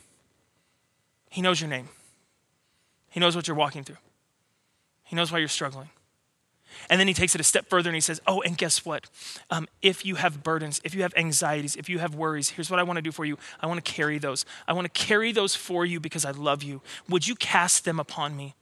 He 1.32 1.42
knows 1.42 1.60
your 1.60 1.70
name, 1.70 1.90
he 3.10 3.20
knows 3.20 3.36
what 3.36 3.48
you're 3.48 3.58
walking 3.58 3.84
through, 3.84 3.98
he 5.06 5.16
knows 5.16 5.32
why 5.32 5.40
you're 5.40 5.48
struggling. 5.48 5.90
And 6.90 7.00
then 7.00 7.08
he 7.08 7.14
takes 7.14 7.36
it 7.36 7.42
a 7.42 7.44
step 7.44 7.70
further 7.70 7.90
and 7.90 7.96
he 7.96 8.02
says, 8.02 8.22
Oh, 8.28 8.42
and 8.42 8.58
guess 8.58 8.86
what? 8.86 9.08
Um, 9.50 9.68
if 9.82 10.06
you 10.06 10.16
have 10.16 10.44
burdens, 10.44 10.82
if 10.84 10.94
you 10.94 11.02
have 11.04 11.14
anxieties, 11.16 11.76
if 11.76 11.90
you 11.90 12.00
have 12.00 12.16
worries, 12.16 12.50
here's 12.50 12.70
what 12.70 12.80
I 12.80 12.84
want 12.84 12.98
to 12.98 13.02
do 13.02 13.12
for 13.12 13.26
you. 13.26 13.38
I 13.60 13.68
want 13.68 13.84
to 13.84 13.92
carry 13.92 14.18
those. 14.18 14.46
I 14.68 14.74
want 14.74 14.86
to 14.86 15.06
carry 15.06 15.32
those 15.32 15.56
for 15.56 15.86
you 15.86 16.00
because 16.00 16.26
I 16.26 16.32
love 16.32 16.64
you. 16.64 16.82
Would 17.10 17.28
you 17.28 17.36
cast 17.36 17.86
them 17.86 18.00
upon 18.00 18.36
me? 18.36 18.56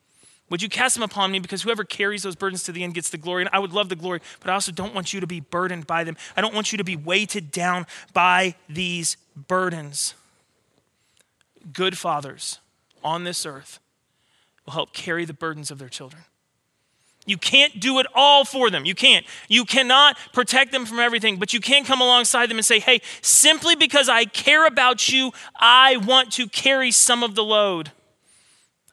Would 0.49 0.61
you 0.61 0.69
cast 0.69 0.95
them 0.95 1.03
upon 1.03 1.31
me? 1.31 1.39
Because 1.39 1.61
whoever 1.61 1.83
carries 1.83 2.23
those 2.23 2.35
burdens 2.35 2.63
to 2.63 2.71
the 2.71 2.83
end 2.83 2.95
gets 2.95 3.09
the 3.09 3.17
glory. 3.17 3.43
And 3.43 3.49
I 3.53 3.59
would 3.59 3.73
love 3.73 3.89
the 3.89 3.95
glory, 3.95 4.19
but 4.39 4.49
I 4.49 4.53
also 4.53 4.71
don't 4.71 4.95
want 4.95 5.13
you 5.13 5.19
to 5.19 5.27
be 5.27 5.39
burdened 5.39 5.85
by 5.85 6.03
them. 6.03 6.17
I 6.35 6.41
don't 6.41 6.53
want 6.53 6.71
you 6.71 6.77
to 6.77 6.83
be 6.83 6.95
weighted 6.95 7.51
down 7.51 7.85
by 8.13 8.55
these 8.67 9.17
burdens. 9.35 10.15
Good 11.71 11.97
fathers 11.97 12.59
on 13.03 13.23
this 13.23 13.45
earth 13.45 13.79
will 14.65 14.73
help 14.73 14.93
carry 14.93 15.25
the 15.25 15.33
burdens 15.33 15.71
of 15.71 15.77
their 15.77 15.89
children. 15.89 16.23
You 17.29 17.37
can't 17.37 17.79
do 17.79 17.99
it 17.99 18.07
all 18.15 18.43
for 18.43 18.71
them. 18.71 18.85
You 18.85 18.95
can't. 18.95 19.25
You 19.47 19.63
cannot 19.63 20.17
protect 20.33 20.71
them 20.71 20.85
from 20.85 20.99
everything, 20.99 21.37
but 21.37 21.53
you 21.53 21.59
can 21.59 21.85
come 21.85 22.01
alongside 22.01 22.49
them 22.49 22.57
and 22.57 22.65
say, 22.65 22.79
hey, 22.79 23.01
simply 23.21 23.75
because 23.75 24.09
I 24.09 24.25
care 24.25 24.65
about 24.65 25.09
you, 25.09 25.31
I 25.55 25.97
want 25.97 26.31
to 26.33 26.47
carry 26.47 26.91
some 26.91 27.23
of 27.23 27.35
the 27.35 27.43
load. 27.43 27.91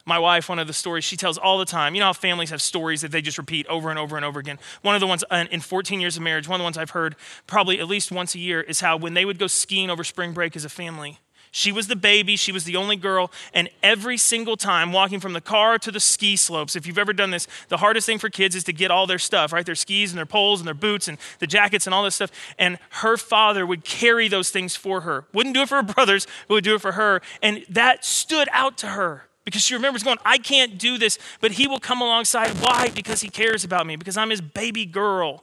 My 0.04 0.18
wife, 0.20 0.48
one 0.48 0.60
of 0.60 0.68
the 0.68 0.72
stories 0.72 1.02
she 1.02 1.16
tells 1.16 1.36
all 1.36 1.58
the 1.58 1.64
time, 1.64 1.94
you 1.94 2.00
know 2.00 2.06
how 2.06 2.12
families 2.12 2.50
have 2.50 2.62
stories 2.62 3.00
that 3.00 3.10
they 3.10 3.20
just 3.20 3.38
repeat 3.38 3.66
over 3.66 3.90
and 3.90 3.98
over 3.98 4.16
and 4.16 4.24
over 4.24 4.38
again. 4.38 4.58
One 4.82 4.94
of 4.94 5.00
the 5.00 5.06
ones 5.06 5.24
uh, 5.30 5.46
in 5.50 5.60
14 5.60 6.00
years 6.00 6.16
of 6.16 6.22
marriage, 6.22 6.46
one 6.46 6.60
of 6.60 6.60
the 6.60 6.64
ones 6.64 6.78
I've 6.78 6.90
heard 6.90 7.16
probably 7.48 7.80
at 7.80 7.88
least 7.88 8.12
once 8.12 8.34
a 8.36 8.38
year 8.38 8.60
is 8.60 8.80
how 8.80 8.96
when 8.96 9.14
they 9.14 9.24
would 9.24 9.38
go 9.38 9.48
skiing 9.48 9.90
over 9.90 10.04
spring 10.04 10.32
break 10.32 10.54
as 10.54 10.64
a 10.64 10.68
family, 10.68 11.18
she 11.56 11.72
was 11.72 11.86
the 11.86 11.96
baby, 11.96 12.36
she 12.36 12.52
was 12.52 12.64
the 12.64 12.76
only 12.76 12.96
girl, 12.96 13.32
and 13.54 13.70
every 13.82 14.18
single 14.18 14.58
time 14.58 14.92
walking 14.92 15.20
from 15.20 15.32
the 15.32 15.40
car 15.40 15.78
to 15.78 15.90
the 15.90 15.98
ski 15.98 16.36
slopes, 16.36 16.76
if 16.76 16.86
you've 16.86 16.98
ever 16.98 17.14
done 17.14 17.30
this, 17.30 17.48
the 17.68 17.78
hardest 17.78 18.04
thing 18.04 18.18
for 18.18 18.28
kids 18.28 18.54
is 18.54 18.62
to 18.64 18.74
get 18.74 18.90
all 18.90 19.06
their 19.06 19.18
stuff, 19.18 19.54
right? 19.54 19.64
Their 19.64 19.74
skis 19.74 20.10
and 20.10 20.18
their 20.18 20.26
poles 20.26 20.60
and 20.60 20.66
their 20.66 20.74
boots 20.74 21.08
and 21.08 21.16
the 21.38 21.46
jackets 21.46 21.86
and 21.86 21.94
all 21.94 22.04
this 22.04 22.16
stuff. 22.16 22.30
And 22.58 22.78
her 22.90 23.16
father 23.16 23.64
would 23.64 23.84
carry 23.84 24.28
those 24.28 24.50
things 24.50 24.76
for 24.76 25.00
her. 25.00 25.24
Wouldn't 25.32 25.54
do 25.54 25.62
it 25.62 25.70
for 25.70 25.76
her 25.76 25.82
brothers, 25.82 26.26
but 26.46 26.56
would 26.56 26.64
do 26.64 26.74
it 26.74 26.82
for 26.82 26.92
her. 26.92 27.22
And 27.40 27.64
that 27.70 28.04
stood 28.04 28.50
out 28.52 28.76
to 28.78 28.88
her 28.88 29.22
because 29.46 29.62
she 29.62 29.72
remembers 29.72 30.02
going, 30.02 30.18
I 30.26 30.36
can't 30.36 30.76
do 30.76 30.98
this, 30.98 31.18
but 31.40 31.52
he 31.52 31.66
will 31.66 31.80
come 31.80 32.02
alongside. 32.02 32.50
Why? 32.60 32.90
Because 32.94 33.22
he 33.22 33.30
cares 33.30 33.64
about 33.64 33.86
me, 33.86 33.96
because 33.96 34.18
I'm 34.18 34.28
his 34.28 34.42
baby 34.42 34.84
girl, 34.84 35.42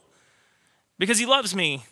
because 0.96 1.18
he 1.18 1.26
loves 1.26 1.56
me. 1.56 1.82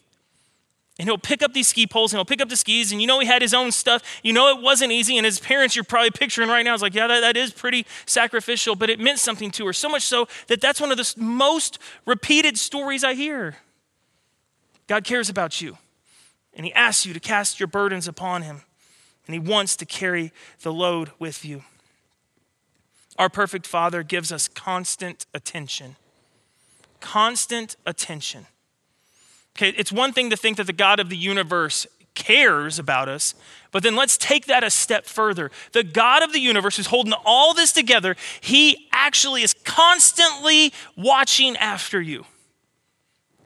And 0.99 1.08
he'll 1.08 1.18
pick 1.18 1.42
up 1.42 1.54
these 1.54 1.68
ski 1.68 1.87
poles 1.87 2.12
and 2.12 2.18
he'll 2.18 2.25
pick 2.25 2.42
up 2.42 2.49
the 2.49 2.56
skis. 2.56 2.92
And 2.92 3.00
you 3.00 3.06
know, 3.06 3.18
he 3.18 3.26
had 3.26 3.40
his 3.40 3.54
own 3.54 3.72
stuff. 3.72 4.02
You 4.22 4.32
know, 4.32 4.49
it 4.56 4.62
wasn't 4.62 4.92
easy. 4.92 5.16
And 5.16 5.25
his 5.25 5.40
parents, 5.40 5.75
you're 5.75 5.84
probably 5.84 6.11
picturing 6.11 6.49
right 6.49 6.62
now, 6.62 6.75
is 6.75 6.82
like, 6.82 6.94
yeah, 6.94 7.06
that, 7.06 7.20
that 7.20 7.37
is 7.37 7.50
pretty 7.50 7.87
sacrificial. 8.04 8.76
But 8.76 8.90
it 8.90 9.00
meant 9.00 9.18
something 9.18 9.50
to 9.52 9.66
her. 9.66 9.72
So 9.72 9.88
much 9.88 10.02
so 10.02 10.28
that 10.49 10.61
that's 10.61 10.80
one 10.80 10.90
of 10.90 10.99
the 10.99 11.14
most 11.16 11.78
repeated 12.04 12.58
stories 12.58 13.04
I 13.04 13.14
hear. 13.14 13.56
God 14.87 15.04
cares 15.04 15.30
about 15.30 15.61
you. 15.62 15.78
And 16.54 16.66
he 16.66 16.72
asks 16.75 17.06
you 17.06 17.14
to 17.14 17.20
cast 17.20 17.58
your 17.58 17.66
burdens 17.68 18.06
upon 18.06 18.42
him. 18.42 18.62
And 19.26 19.34
he 19.34 19.40
wants 19.40 19.76
to 19.76 19.87
carry 19.87 20.32
the 20.62 20.72
load 20.72 21.12
with 21.18 21.44
you. 21.44 21.62
Our 23.18 23.30
perfect 23.30 23.66
Father 23.66 24.02
gives 24.02 24.30
us 24.30 24.49
constant 24.49 25.26
attention. 25.32 25.96
Constant 27.00 27.76
attention. 27.87 28.46
Okay, 29.56 29.71
it's 29.76 29.92
one 29.92 30.12
thing 30.12 30.30
to 30.30 30.37
think 30.37 30.56
that 30.56 30.66
the 30.66 30.73
God 30.73 30.99
of 30.99 31.09
the 31.09 31.16
universe 31.16 31.87
cares 32.14 32.78
about 32.78 33.09
us, 33.09 33.35
but 33.71 33.82
then 33.82 33.97
let's 33.97 34.16
take 34.16 34.47
that 34.47 34.64
a 34.64 34.71
step 34.71 35.06
further. 35.06 35.50
The 35.73 35.82
God 35.82 36.23
of 36.23 36.32
the 36.32 36.40
universe 36.40 36.76
who's 36.76 36.87
holding 36.87 37.14
all 37.25 37.54
this 37.54 37.73
together, 37.73 38.16
he 38.40 38.88
actually 38.92 39.42
is 39.42 39.54
constantly 39.64 40.73
watching 40.97 41.56
after 41.56 42.00
you. 42.00 42.26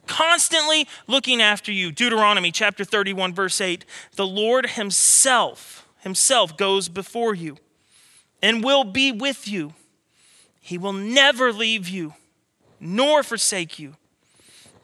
Constantly 0.05 0.87
looking 1.07 1.41
after 1.41 1.71
you. 1.71 1.91
Deuteronomy 1.91 2.51
chapter 2.51 2.85
31 2.85 3.33
verse 3.33 3.59
8, 3.59 3.85
the 4.15 4.27
Lord 4.27 4.71
himself 4.71 5.85
himself 5.99 6.55
goes 6.55 6.87
before 6.87 7.33
you 7.35 7.57
and 8.41 8.63
will 8.63 8.85
be 8.85 9.11
with 9.11 9.47
you. 9.47 9.73
He 10.61 10.77
will 10.77 10.93
never 10.93 11.51
leave 11.51 11.89
you 11.89 12.13
nor 12.79 13.23
forsake 13.23 13.79
you. 13.79 13.95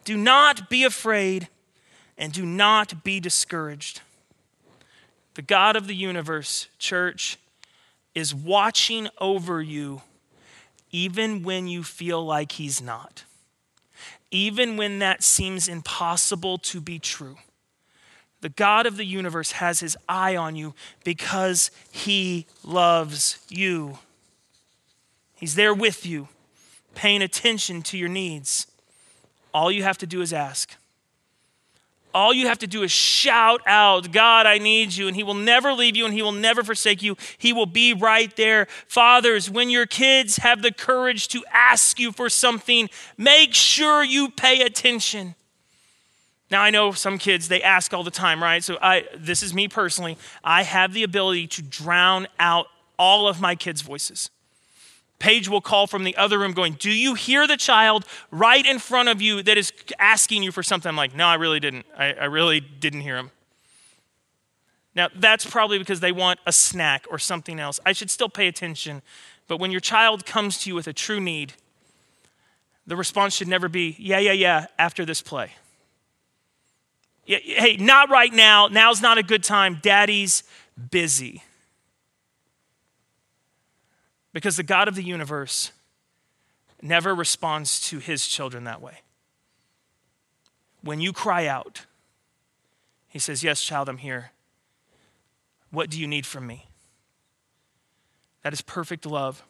Do 0.04 0.18
not 0.18 0.70
be 0.70 0.84
afraid 0.84 1.48
and 2.18 2.32
do 2.32 2.46
not 2.46 3.04
be 3.04 3.20
discouraged. 3.20 4.02
The 5.36 5.42
God 5.42 5.76
of 5.76 5.88
the 5.88 5.96
universe, 5.96 6.68
church, 6.78 7.38
is 8.14 8.36
watching 8.36 9.08
over 9.20 9.62
you 9.62 10.02
even 10.92 11.42
when 11.42 11.68
you 11.68 11.84
feel 11.84 12.24
like 12.24 12.54
He's 12.54 12.82
not, 12.82 13.24
even 14.30 14.78
when 14.78 15.00
that 15.00 15.24
seems 15.24 15.68
impossible 15.68 16.60
to 16.60 16.80
be 16.80 17.00
true. 17.00 17.38
The 18.42 18.50
God 18.50 18.86
of 18.86 18.98
the 18.98 19.06
universe 19.06 19.54
has 19.54 19.80
His 19.80 19.98
eye 20.08 20.36
on 20.36 20.56
you 20.56 20.76
because 21.04 21.72
He 21.92 22.46
loves 22.64 23.40
you. 23.50 23.98
He's 25.34 25.56
there 25.56 25.74
with 25.74 26.06
you, 26.06 26.28
paying 26.94 27.24
attention 27.24 27.82
to 27.84 27.98
your 27.98 28.10
needs. 28.10 28.68
All 29.54 29.72
you 29.72 29.84
have 29.84 29.98
to 30.00 30.08
do 30.08 30.22
is 30.22 30.34
ask. 30.34 30.76
All 32.14 32.32
you 32.32 32.48
have 32.48 32.60
to 32.60 32.68
do 32.68 32.84
is 32.84 32.92
shout 32.92 33.62
out, 33.66 34.12
God, 34.12 34.46
I 34.46 34.60
need 34.60 34.94
you. 34.94 35.08
And 35.08 35.16
He 35.16 35.24
will 35.24 35.34
never 35.34 35.74
leave 35.74 35.96
you 35.96 36.06
and 36.06 36.14
He 36.14 36.22
will 36.22 36.32
never 36.32 36.64
forsake 36.64 37.02
you. 37.02 37.18
He 37.38 37.54
will 37.54 37.66
be 37.66 37.94
right 37.94 38.34
there. 38.36 38.68
Fathers, 38.88 39.50
when 39.50 39.70
your 39.70 39.88
kids 39.88 40.38
have 40.38 40.62
the 40.62 40.72
courage 40.72 41.28
to 41.30 41.44
ask 41.52 42.00
you 42.00 42.12
for 42.12 42.30
something, 42.30 42.90
make 43.18 43.54
sure 43.54 44.04
you 44.04 44.30
pay 44.30 44.62
attention. 44.62 45.34
Now 46.52 46.62
I 46.62 46.70
know 46.70 46.92
some 46.92 47.18
kids 47.18 47.48
they 47.48 47.64
ask 47.64 47.96
all 47.96 48.04
the 48.04 48.12
time, 48.12 48.44
right? 48.44 48.64
So 48.64 48.78
I 48.80 49.06
this 49.18 49.42
is 49.42 49.56
me 49.56 49.68
personally. 49.68 50.20
I 50.44 50.62
have 50.62 50.94
the 50.94 51.02
ability 51.02 51.48
to 51.48 51.64
drown 51.64 52.28
out 52.38 52.68
all 53.00 53.28
of 53.28 53.42
my 53.42 53.56
kids' 53.56 53.82
voices. 53.82 54.30
Paige 55.24 55.48
will 55.48 55.62
call 55.62 55.88
from 55.88 56.04
the 56.04 56.18
other 56.18 56.38
room 56.38 56.52
going, 56.52 56.74
Do 56.74 56.92
you 56.92 57.14
hear 57.14 57.48
the 57.48 57.56
child 57.56 58.04
right 58.30 58.66
in 58.66 58.78
front 58.78 59.08
of 59.08 59.22
you 59.22 59.42
that 59.44 59.58
is 59.58 59.72
asking 59.98 60.44
you 60.44 60.52
for 60.52 60.62
something? 60.62 60.90
I'm 60.90 60.98
like, 60.98 61.16
No, 61.16 61.28
I 61.28 61.36
really 61.36 61.62
didn't. 61.62 61.86
I, 61.98 62.12
I 62.12 62.26
really 62.26 62.60
didn't 62.60 63.00
hear 63.00 63.16
him. 63.16 63.32
Now, 64.94 65.08
that's 65.16 65.50
probably 65.50 65.80
because 65.80 66.02
they 66.02 66.12
want 66.12 66.42
a 66.46 66.52
snack 66.52 67.06
or 67.10 67.18
something 67.20 67.58
else. 67.58 67.80
I 67.86 67.94
should 67.94 68.12
still 68.12 68.28
pay 68.28 68.50
attention. 68.50 69.02
But 69.48 69.62
when 69.62 69.72
your 69.72 69.80
child 69.80 70.26
comes 70.26 70.58
to 70.64 70.70
you 70.70 70.76
with 70.76 70.88
a 70.88 70.94
true 70.94 71.22
need, 71.22 71.54
the 72.86 72.98
response 72.98 73.34
should 73.34 73.48
never 73.48 73.70
be, 73.70 73.96
Yeah, 73.98 74.20
yeah, 74.20 74.34
yeah, 74.34 74.66
after 74.78 75.06
this 75.06 75.22
play. 75.22 75.54
Yeah, 77.26 77.38
hey, 77.38 77.78
not 77.78 78.10
right 78.10 78.34
now. 78.34 78.68
Now's 78.68 79.02
not 79.02 79.18
a 79.18 79.24
good 79.24 79.46
time. 79.46 79.80
Daddy's 79.82 80.44
busy. 80.92 81.44
Because 84.34 84.58
the 84.58 84.64
God 84.64 84.88
of 84.88 84.96
the 84.96 85.04
universe 85.04 85.72
never 86.82 87.16
responds 87.16 87.80
to 87.90 88.00
his 88.00 88.28
children 88.28 88.66
that 88.66 88.82
way. 88.82 89.02
When 90.82 91.00
you 91.00 91.14
cry 91.14 91.48
out, 91.48 91.86
he 93.08 93.20
says, 93.20 93.44
Yes, 93.44 93.64
child, 93.64 93.88
I'm 93.88 93.98
here. 93.98 94.32
What 95.72 95.90
do 95.90 96.00
you 96.00 96.08
need 96.08 96.26
from 96.26 96.46
me? 96.46 96.68
That 98.42 98.54
is 98.54 98.62
perfect 98.62 99.06
love. 99.06 99.44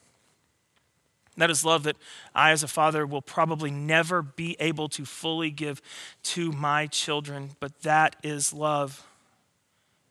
That 1.35 1.49
is 1.49 1.65
love 1.65 1.83
that 1.83 1.97
I, 2.35 2.51
as 2.51 2.61
a 2.61 2.67
father, 2.67 3.07
will 3.07 3.21
probably 3.21 3.71
never 3.71 4.21
be 4.21 4.55
able 4.59 4.87
to 4.89 5.03
fully 5.03 5.49
give 5.49 5.81
to 6.23 6.51
my 6.51 6.85
children, 6.85 7.51
but 7.59 7.81
that 7.81 8.15
is 8.21 8.53
love. 8.53 9.07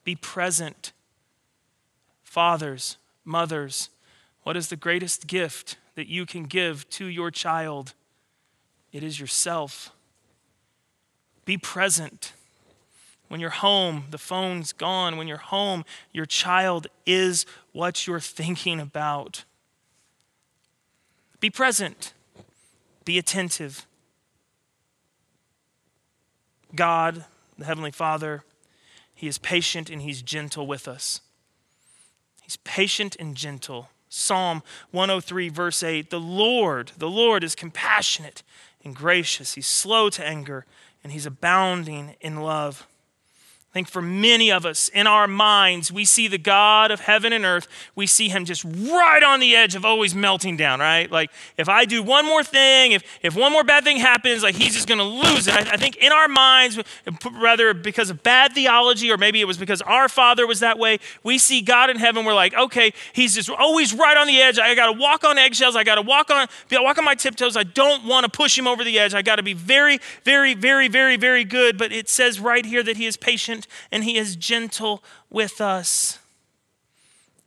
Be 0.02 0.16
present. 0.16 0.92
Fathers, 2.24 2.96
mothers, 3.24 3.88
what 4.42 4.56
is 4.56 4.68
the 4.68 4.76
greatest 4.76 5.26
gift 5.26 5.76
that 5.94 6.08
you 6.08 6.26
can 6.26 6.44
give 6.44 6.88
to 6.90 7.06
your 7.06 7.30
child? 7.30 7.94
It 8.92 9.02
is 9.02 9.20
yourself. 9.20 9.92
Be 11.44 11.56
present. 11.56 12.32
When 13.28 13.40
you're 13.40 13.50
home, 13.50 14.04
the 14.10 14.18
phone's 14.18 14.72
gone. 14.72 15.16
When 15.16 15.26
you're 15.26 15.38
home, 15.38 15.84
your 16.12 16.26
child 16.26 16.86
is 17.06 17.46
what 17.72 18.06
you're 18.06 18.20
thinking 18.20 18.78
about. 18.78 19.44
Be 21.40 21.48
present. 21.48 22.12
Be 23.04 23.18
attentive. 23.18 23.86
God, 26.74 27.24
the 27.58 27.64
Heavenly 27.64 27.90
Father, 27.90 28.44
He 29.14 29.28
is 29.28 29.38
patient 29.38 29.90
and 29.90 30.02
He's 30.02 30.22
gentle 30.22 30.66
with 30.66 30.86
us. 30.86 31.20
He's 32.42 32.56
patient 32.58 33.16
and 33.18 33.34
gentle. 33.34 33.88
Psalm 34.12 34.62
103, 34.90 35.48
verse 35.48 35.82
8 35.82 36.10
The 36.10 36.20
Lord, 36.20 36.92
the 36.98 37.08
Lord 37.08 37.42
is 37.42 37.54
compassionate 37.54 38.42
and 38.84 38.94
gracious. 38.94 39.54
He's 39.54 39.66
slow 39.66 40.10
to 40.10 40.24
anger 40.24 40.66
and 41.02 41.12
he's 41.12 41.24
abounding 41.24 42.14
in 42.20 42.42
love. 42.42 42.86
I 43.72 43.80
think 43.80 43.88
for 43.88 44.02
many 44.02 44.52
of 44.52 44.66
us 44.66 44.90
in 44.90 45.06
our 45.06 45.26
minds, 45.26 45.90
we 45.90 46.04
see 46.04 46.28
the 46.28 46.36
God 46.36 46.90
of 46.90 47.00
heaven 47.00 47.32
and 47.32 47.42
earth, 47.42 47.66
we 47.94 48.06
see 48.06 48.28
him 48.28 48.44
just 48.44 48.64
right 48.64 49.22
on 49.22 49.40
the 49.40 49.56
edge 49.56 49.74
of 49.74 49.82
always 49.82 50.14
melting 50.14 50.58
down, 50.58 50.78
right? 50.78 51.10
Like 51.10 51.30
if 51.56 51.70
I 51.70 51.86
do 51.86 52.02
one 52.02 52.26
more 52.26 52.44
thing, 52.44 52.92
if, 52.92 53.02
if 53.22 53.34
one 53.34 53.50
more 53.50 53.64
bad 53.64 53.82
thing 53.82 53.96
happens, 53.96 54.42
like 54.42 54.56
he's 54.56 54.74
just 54.74 54.88
going 54.88 54.98
to 54.98 55.04
lose 55.04 55.48
it. 55.48 55.54
I, 55.54 55.72
I, 55.72 55.76
think 55.78 55.96
in 55.96 56.12
our 56.12 56.28
minds, 56.28 56.78
rather 57.40 57.72
because 57.72 58.10
of 58.10 58.22
bad 58.22 58.52
theology, 58.52 59.10
or 59.10 59.16
maybe 59.16 59.40
it 59.40 59.46
was 59.46 59.56
because 59.56 59.80
our 59.80 60.06
father 60.06 60.46
was 60.46 60.60
that 60.60 60.78
way, 60.78 60.98
we 61.22 61.38
see 61.38 61.62
God 61.62 61.88
in 61.88 61.96
heaven, 61.96 62.26
we're 62.26 62.34
like, 62.34 62.52
okay, 62.52 62.92
he's 63.14 63.34
just 63.34 63.48
always 63.48 63.94
right 63.94 64.18
on 64.18 64.26
the 64.26 64.38
edge. 64.38 64.58
I 64.58 64.74
got 64.74 64.92
to 64.92 64.98
walk 65.00 65.24
on 65.24 65.38
eggshells. 65.38 65.76
I 65.76 65.84
got 65.84 65.94
to 65.94 66.02
walk 66.02 66.30
on, 66.30 66.46
walk 66.70 66.98
on 66.98 67.06
my 67.06 67.14
tiptoes. 67.14 67.56
I 67.56 67.62
don't 67.62 68.04
want 68.04 68.24
to 68.24 68.30
push 68.30 68.58
him 68.58 68.66
over 68.66 68.84
the 68.84 68.98
edge. 68.98 69.14
I 69.14 69.22
got 69.22 69.36
to 69.36 69.42
be 69.42 69.54
very, 69.54 69.98
very, 70.24 70.52
very, 70.52 70.88
very, 70.88 71.16
very 71.16 71.44
good. 71.44 71.78
But 71.78 71.90
it 71.90 72.10
says 72.10 72.38
right 72.38 72.66
here 72.66 72.82
that 72.82 72.98
he 72.98 73.06
is 73.06 73.16
patient 73.16 73.61
and 73.90 74.04
he 74.04 74.16
is 74.16 74.36
gentle 74.36 75.02
with 75.30 75.60
us. 75.60 76.18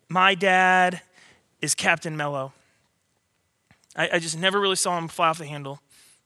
My 0.09 0.35
dad 0.35 1.01
is 1.61 1.75
Captain 1.75 2.15
Mellow. 2.15 2.53
I, 3.95 4.09
I 4.13 4.19
just 4.19 4.37
never 4.37 4.59
really 4.59 4.75
saw 4.75 4.97
him 4.97 5.07
fly 5.07 5.29
off 5.29 5.37
the 5.37 5.45
handle. 5.45 5.81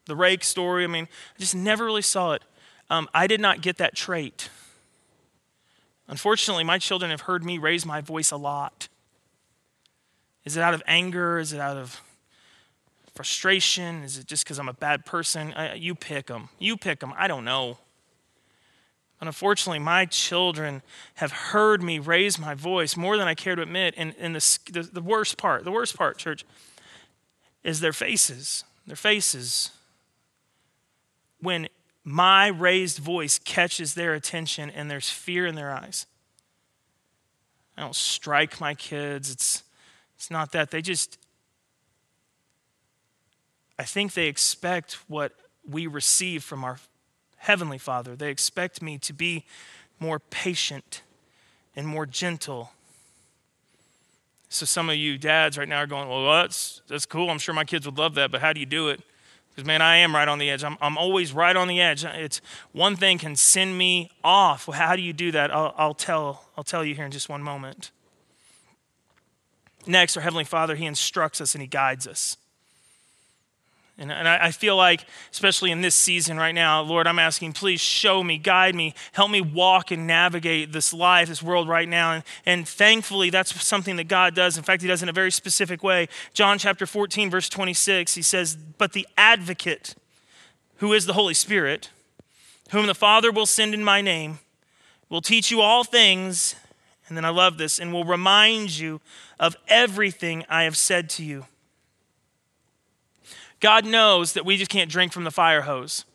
The 0.05 0.15
rake 0.15 0.43
story, 0.43 0.83
I 0.83 0.87
mean, 0.87 1.07
I 1.35 1.39
just 1.39 1.55
never 1.55 1.85
really 1.85 2.01
saw 2.01 2.33
it. 2.33 2.43
Um, 2.89 3.07
I 3.13 3.27
did 3.27 3.39
not 3.39 3.61
get 3.61 3.77
that 3.77 3.95
trait. 3.95 4.49
Unfortunately, 6.07 6.63
my 6.63 6.79
children 6.79 7.11
have 7.11 7.21
heard 7.21 7.43
me 7.43 7.57
raise 7.59 7.85
my 7.85 8.01
voice 8.01 8.31
a 8.31 8.37
lot. 8.37 8.87
Is 10.43 10.57
it 10.57 10.63
out 10.63 10.73
of 10.73 10.81
anger? 10.87 11.37
Is 11.37 11.53
it 11.53 11.59
out 11.59 11.77
of 11.77 12.01
frustration? 13.13 14.03
Is 14.03 14.17
it 14.17 14.25
just 14.25 14.43
because 14.43 14.57
I'm 14.57 14.69
a 14.69 14.73
bad 14.73 15.05
person? 15.05 15.53
I, 15.53 15.75
you 15.75 15.93
pick 15.93 16.25
them. 16.25 16.49
You 16.57 16.77
pick 16.77 16.99
them. 16.99 17.13
I 17.15 17.27
don't 17.27 17.45
know. 17.45 17.77
Unfortunately, 19.21 19.79
my 19.79 20.05
children 20.05 20.81
have 21.15 21.31
heard 21.31 21.83
me 21.83 21.99
raise 21.99 22.39
my 22.39 22.53
voice 22.53 22.95
more 22.95 23.17
than 23.17 23.27
I 23.27 23.35
care 23.35 23.55
to 23.55 23.61
admit. 23.61 23.93
And, 23.97 24.15
and 24.17 24.33
the, 24.33 24.59
the, 24.71 24.83
the 24.83 25.01
worst 25.01 25.37
part, 25.37 25.65
the 25.65 25.71
worst 25.71 25.97
part, 25.97 26.17
church, 26.17 26.45
is 27.63 27.81
their 27.81 27.91
faces. 27.91 28.63
Their 28.87 28.95
faces. 28.95 29.71
When 31.41 31.67
my 32.03 32.47
raised 32.47 32.99
voice 32.99 33.39
catches 33.39 33.93
their 33.93 34.13
attention 34.13 34.69
and 34.69 34.89
there's 34.89 35.09
fear 35.09 35.45
in 35.45 35.55
their 35.55 35.71
eyes. 35.71 36.05
I 37.77 37.81
don't 37.81 37.95
strike 37.95 38.59
my 38.59 38.73
kids. 38.73 39.31
It's, 39.31 39.63
it's 40.15 40.31
not 40.31 40.51
that. 40.53 40.71
They 40.71 40.81
just, 40.81 41.17
I 43.77 43.83
think 43.83 44.13
they 44.13 44.27
expect 44.27 44.93
what 45.07 45.33
we 45.69 45.87
receive 45.87 46.43
from 46.43 46.63
our 46.63 46.79
Heavenly 47.39 47.77
Father. 47.77 48.15
They 48.15 48.29
expect 48.29 48.81
me 48.81 48.97
to 48.99 49.13
be 49.13 49.45
more 49.99 50.19
patient 50.19 51.01
and 51.75 51.87
more 51.87 52.05
gentle. 52.05 52.71
So 54.49 54.65
some 54.65 54.89
of 54.89 54.95
you 54.95 55.17
dads 55.17 55.57
right 55.57 55.67
now 55.67 55.79
are 55.79 55.87
going, 55.87 56.09
well, 56.09 56.41
that's, 56.41 56.81
that's 56.87 57.05
cool. 57.05 57.29
I'm 57.29 57.37
sure 57.37 57.53
my 57.53 57.63
kids 57.63 57.85
would 57.85 57.97
love 57.97 58.15
that, 58.15 58.31
but 58.31 58.41
how 58.41 58.53
do 58.53 58.59
you 58.59 58.65
do 58.65 58.89
it? 58.89 59.01
Because, 59.49 59.65
man, 59.65 59.81
I 59.81 59.97
am 59.97 60.13
right 60.13 60.27
on 60.27 60.39
the 60.39 60.49
edge. 60.49 60.63
I'm, 60.63 60.77
I'm 60.81 60.97
always 60.97 61.33
right 61.33 61.55
on 61.55 61.67
the 61.67 61.81
edge. 61.81 62.03
It's 62.03 62.41
one 62.71 62.95
thing 62.95 63.17
can 63.17 63.35
send 63.35 63.77
me 63.77 64.11
off. 64.23 64.67
Well, 64.67 64.77
how 64.77 64.95
do 64.95 65.01
you 65.01 65.13
do 65.13 65.31
that? 65.31 65.53
I'll, 65.53 65.73
I'll, 65.77 65.93
tell, 65.93 66.45
I'll 66.57 66.63
tell 66.63 66.83
you 66.83 66.95
here 66.95 67.05
in 67.05 67.11
just 67.11 67.29
one 67.29 67.43
moment. 67.43 67.91
Next, 69.85 70.17
our 70.17 70.23
Heavenly 70.23 70.43
Father, 70.45 70.75
He 70.75 70.85
instructs 70.85 71.41
us 71.41 71.55
and 71.55 71.61
He 71.61 71.67
guides 71.67 72.07
us. 72.07 72.37
And, 73.99 74.13
and 74.13 74.29
I, 74.29 74.45
I 74.45 74.51
feel 74.51 74.77
like, 74.77 75.05
especially 75.29 75.71
in 75.71 75.81
this 75.81 75.93
season 75.93 76.37
right 76.37 76.55
now, 76.55 76.81
Lord, 76.81 77.05
I'm 77.05 77.19
asking, 77.19 77.51
please 77.51 77.81
show 77.81 78.23
me, 78.23 78.37
guide 78.37 78.73
me, 78.73 78.95
help 79.11 79.29
me 79.29 79.41
walk 79.41 79.91
and 79.91 80.07
navigate 80.07 80.71
this 80.71 80.93
life, 80.93 81.27
this 81.27 81.43
world 81.43 81.67
right 81.67 81.87
now. 81.87 82.13
And, 82.13 82.23
and 82.45 82.67
thankfully, 82.67 83.29
that's 83.29 83.61
something 83.61 83.97
that 83.97 84.07
God 84.07 84.35
does. 84.35 84.57
In 84.57 84.63
fact, 84.63 84.81
He 84.81 84.87
does 84.87 85.03
in 85.03 85.09
a 85.09 85.13
very 85.13 85.31
specific 85.31 85.83
way. 85.83 86.07
John 86.33 86.57
chapter 86.57 86.85
14, 86.85 87.29
verse 87.29 87.49
26, 87.49 88.15
He 88.15 88.21
says, 88.21 88.55
But 88.55 88.93
the 88.93 89.05
advocate, 89.17 89.95
who 90.77 90.93
is 90.93 91.05
the 91.05 91.13
Holy 91.13 91.33
Spirit, 91.33 91.89
whom 92.71 92.87
the 92.87 92.95
Father 92.95 93.33
will 93.33 93.45
send 93.45 93.73
in 93.73 93.83
my 93.83 93.99
name, 93.99 94.39
will 95.09 95.21
teach 95.21 95.51
you 95.51 95.59
all 95.59 95.83
things. 95.83 96.55
And 97.09 97.17
then 97.17 97.25
I 97.25 97.29
love 97.29 97.57
this, 97.57 97.79
and 97.79 97.91
will 97.91 98.05
remind 98.05 98.77
you 98.77 99.01
of 99.39 99.57
everything 99.67 100.45
I 100.47 100.63
have 100.63 100.77
said 100.77 101.09
to 101.11 101.23
you. 101.23 101.47
God 103.59 103.85
knows 103.85 104.33
that 104.33 104.45
we 104.45 104.57
just 104.57 104.71
can't 104.71 104.89
drink 104.89 105.11
from 105.11 105.23
the 105.23 105.31
fire 105.31 105.61
hose. 105.61 106.05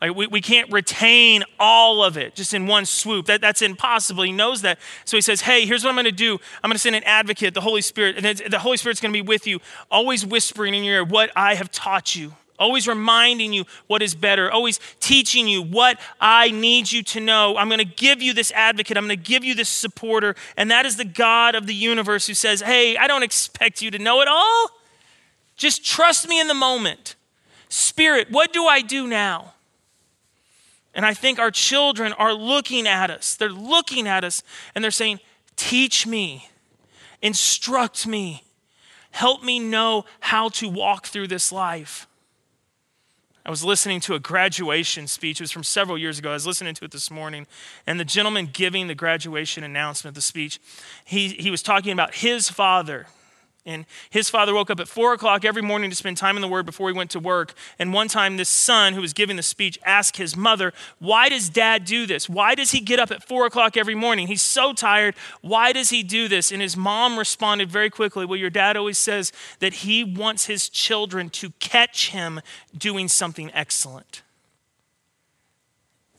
Like 0.00 0.16
we, 0.16 0.26
we 0.26 0.40
can't 0.40 0.70
retain 0.70 1.44
all 1.58 2.04
of 2.04 2.18
it 2.18 2.34
just 2.34 2.52
in 2.52 2.66
one 2.66 2.84
swoop. 2.84 3.26
That, 3.26 3.40
that's 3.40 3.62
impossible. 3.62 4.24
He 4.24 4.32
knows 4.32 4.62
that. 4.62 4.78
So 5.04 5.16
he 5.16 5.20
says, 5.20 5.40
Hey, 5.42 5.64
here's 5.64 5.82
what 5.82 5.90
I'm 5.90 5.94
going 5.94 6.04
to 6.04 6.12
do. 6.12 6.38
I'm 6.62 6.68
going 6.68 6.74
to 6.74 6.78
send 6.78 6.96
an 6.96 7.04
advocate, 7.04 7.54
the 7.54 7.62
Holy 7.62 7.80
Spirit. 7.80 8.22
And 8.22 8.52
the 8.52 8.58
Holy 8.58 8.76
Spirit's 8.76 9.00
going 9.00 9.12
to 9.12 9.16
be 9.16 9.26
with 9.26 9.46
you, 9.46 9.60
always 9.90 10.26
whispering 10.26 10.74
in 10.74 10.84
your 10.84 10.96
ear 10.96 11.04
what 11.04 11.30
I 11.34 11.54
have 11.54 11.70
taught 11.70 12.14
you, 12.14 12.34
always 12.58 12.86
reminding 12.86 13.52
you 13.52 13.64
what 13.86 14.02
is 14.02 14.14
better, 14.14 14.50
always 14.50 14.78
teaching 15.00 15.48
you 15.48 15.62
what 15.62 15.98
I 16.20 16.50
need 16.50 16.92
you 16.92 17.02
to 17.04 17.20
know. 17.20 17.56
I'm 17.56 17.68
going 17.68 17.78
to 17.78 17.84
give 17.84 18.20
you 18.20 18.34
this 18.34 18.52
advocate. 18.52 18.98
I'm 18.98 19.06
going 19.06 19.18
to 19.18 19.24
give 19.24 19.42
you 19.42 19.54
this 19.54 19.70
supporter. 19.70 20.34
And 20.56 20.70
that 20.70 20.84
is 20.84 20.96
the 20.96 21.06
God 21.06 21.54
of 21.54 21.66
the 21.66 21.74
universe 21.74 22.26
who 22.26 22.34
says, 22.34 22.60
Hey, 22.60 22.98
I 22.98 23.06
don't 23.06 23.22
expect 23.22 23.80
you 23.80 23.90
to 23.92 23.98
know 23.98 24.20
it 24.20 24.28
all. 24.28 24.70
Just 25.56 25.84
trust 25.84 26.28
me 26.28 26.40
in 26.40 26.48
the 26.48 26.54
moment. 26.54 27.16
Spirit, 27.68 28.30
what 28.30 28.52
do 28.52 28.66
I 28.66 28.80
do 28.80 29.06
now? 29.06 29.54
And 30.94 31.04
I 31.04 31.12
think 31.12 31.38
our 31.38 31.50
children 31.50 32.12
are 32.14 32.32
looking 32.32 32.86
at 32.86 33.10
us. 33.10 33.34
They're 33.34 33.48
looking 33.48 34.06
at 34.06 34.22
us 34.24 34.42
and 34.74 34.82
they're 34.82 34.90
saying, 34.90 35.20
Teach 35.56 36.06
me, 36.06 36.48
instruct 37.22 38.06
me, 38.06 38.42
help 39.12 39.44
me 39.44 39.60
know 39.60 40.04
how 40.20 40.48
to 40.50 40.68
walk 40.68 41.06
through 41.06 41.28
this 41.28 41.52
life. 41.52 42.08
I 43.46 43.50
was 43.50 43.62
listening 43.62 44.00
to 44.00 44.14
a 44.14 44.18
graduation 44.18 45.06
speech. 45.06 45.40
It 45.40 45.44
was 45.44 45.52
from 45.52 45.64
several 45.64 45.98
years 45.98 46.18
ago. 46.18 46.30
I 46.30 46.34
was 46.34 46.46
listening 46.46 46.74
to 46.74 46.84
it 46.86 46.90
this 46.90 47.10
morning. 47.10 47.46
And 47.86 48.00
the 48.00 48.04
gentleman 48.04 48.48
giving 48.52 48.88
the 48.88 48.94
graduation 48.94 49.62
announcement, 49.62 50.14
the 50.14 50.22
speech, 50.22 50.58
he, 51.04 51.28
he 51.28 51.50
was 51.50 51.62
talking 51.62 51.92
about 51.92 52.14
his 52.16 52.48
father 52.48 53.06
and 53.66 53.86
his 54.10 54.28
father 54.28 54.52
woke 54.52 54.70
up 54.70 54.78
at 54.78 54.88
four 54.88 55.14
o'clock 55.14 55.44
every 55.44 55.62
morning 55.62 55.88
to 55.88 55.96
spend 55.96 56.16
time 56.18 56.36
in 56.36 56.42
the 56.42 56.48
Word 56.48 56.66
before 56.66 56.90
he 56.90 56.96
went 56.96 57.10
to 57.12 57.20
work. 57.20 57.54
And 57.78 57.92
one 57.92 58.08
time, 58.08 58.36
this 58.36 58.48
son 58.48 58.92
who 58.92 59.00
was 59.00 59.12
giving 59.12 59.36
the 59.36 59.42
speech 59.42 59.78
asked 59.84 60.18
his 60.18 60.36
mother, 60.36 60.72
Why 60.98 61.28
does 61.28 61.48
dad 61.48 61.84
do 61.84 62.06
this? 62.06 62.28
Why 62.28 62.54
does 62.54 62.72
he 62.72 62.80
get 62.80 62.98
up 62.98 63.10
at 63.10 63.22
four 63.22 63.46
o'clock 63.46 63.76
every 63.76 63.94
morning? 63.94 64.26
He's 64.26 64.42
so 64.42 64.74
tired. 64.74 65.14
Why 65.40 65.72
does 65.72 65.90
he 65.90 66.02
do 66.02 66.28
this? 66.28 66.52
And 66.52 66.60
his 66.60 66.76
mom 66.76 67.18
responded 67.18 67.70
very 67.70 67.90
quickly, 67.90 68.26
Well, 68.26 68.38
your 68.38 68.50
dad 68.50 68.76
always 68.76 68.98
says 68.98 69.32
that 69.60 69.74
he 69.74 70.04
wants 70.04 70.44
his 70.46 70.68
children 70.68 71.30
to 71.30 71.50
catch 71.58 72.10
him 72.10 72.40
doing 72.76 73.08
something 73.08 73.50
excellent. 73.54 74.22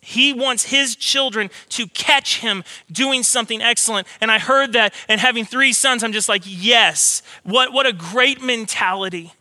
He 0.06 0.34
wants 0.34 0.66
his 0.66 0.96
children 0.96 1.50
to 1.70 1.88
catch 1.88 2.38
him 2.38 2.64
doing 2.92 3.24
something 3.24 3.60
excellent. 3.60 4.06
And 4.22 4.32
I 4.32 4.38
heard 4.38 4.74
that, 4.74 4.94
and 5.10 5.20
having 5.20 5.46
three 5.46 5.74
sons, 5.74 6.04
I'm 6.04 6.14
just 6.14 6.30
like, 6.30 6.44
yes, 6.46 7.24
what, 7.42 7.74
what 7.74 7.88
a 7.88 7.92
great 7.92 8.40
mentality. 8.40 9.34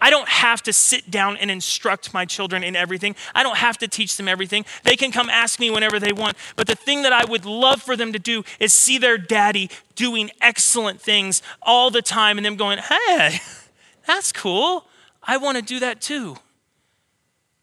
I 0.00 0.08
don't 0.08 0.28
have 0.28 0.62
to 0.62 0.72
sit 0.72 1.10
down 1.10 1.36
and 1.36 1.50
instruct 1.50 2.14
my 2.14 2.24
children 2.24 2.64
in 2.64 2.74
everything. 2.74 3.16
I 3.34 3.42
don't 3.42 3.58
have 3.58 3.76
to 3.78 3.88
teach 3.88 4.16
them 4.16 4.28
everything. 4.28 4.64
They 4.82 4.96
can 4.96 5.12
come 5.12 5.28
ask 5.28 5.60
me 5.60 5.70
whenever 5.70 6.00
they 6.00 6.12
want. 6.12 6.38
But 6.56 6.68
the 6.68 6.74
thing 6.74 7.02
that 7.02 7.12
I 7.12 7.26
would 7.26 7.44
love 7.44 7.82
for 7.82 7.94
them 7.94 8.14
to 8.14 8.18
do 8.18 8.44
is 8.58 8.72
see 8.72 8.96
their 8.96 9.18
daddy 9.18 9.68
doing 9.94 10.30
excellent 10.40 11.02
things 11.02 11.42
all 11.60 11.90
the 11.90 12.00
time 12.00 12.38
and 12.38 12.46
them 12.46 12.56
going, 12.56 12.78
hey, 12.78 13.40
that's 14.06 14.32
cool. 14.32 14.86
I 15.22 15.36
want 15.36 15.58
to 15.58 15.62
do 15.62 15.80
that 15.80 16.00
too. 16.00 16.36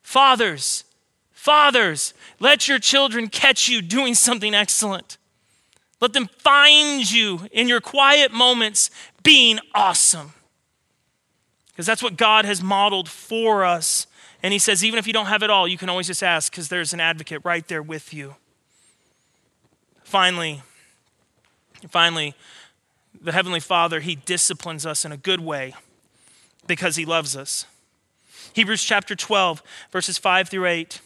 Fathers, 0.03 0.83
Fathers, 1.45 2.15
let 2.39 2.67
your 2.67 2.79
children 2.79 3.27
catch 3.27 3.69
you 3.69 3.83
doing 3.83 4.15
something 4.15 4.55
excellent. 4.55 5.19
Let 6.01 6.13
them 6.13 6.27
find 6.39 7.09
you 7.09 7.41
in 7.51 7.67
your 7.67 7.81
quiet 7.81 8.31
moments 8.31 8.89
being 9.21 9.59
awesome. 9.75 10.33
Because 11.67 11.85
that's 11.85 12.01
what 12.01 12.17
God 12.17 12.45
has 12.45 12.63
modeled 12.63 13.07
for 13.07 13.63
us. 13.63 14.07
And 14.41 14.53
He 14.53 14.57
says, 14.57 14.83
even 14.83 14.97
if 14.97 15.05
you 15.05 15.13
don't 15.13 15.27
have 15.27 15.43
it 15.43 15.51
all, 15.51 15.67
you 15.67 15.77
can 15.77 15.87
always 15.87 16.07
just 16.07 16.23
ask 16.23 16.51
because 16.51 16.69
there's 16.69 16.93
an 16.93 16.99
advocate 16.99 17.41
right 17.43 17.67
there 17.67 17.83
with 17.83 18.11
you. 18.11 18.33
Finally, 20.03 20.63
finally, 21.91 22.33
the 23.21 23.33
Heavenly 23.33 23.59
Father, 23.59 23.99
He 23.99 24.15
disciplines 24.15 24.83
us 24.83 25.05
in 25.05 25.11
a 25.11 25.17
good 25.17 25.41
way 25.41 25.75
because 26.65 26.95
He 26.95 27.05
loves 27.05 27.37
us. 27.37 27.67
Hebrews 28.53 28.83
chapter 28.83 29.15
12, 29.15 29.61
verses 29.91 30.17
5 30.17 30.49
through 30.49 30.65
8. 30.65 31.01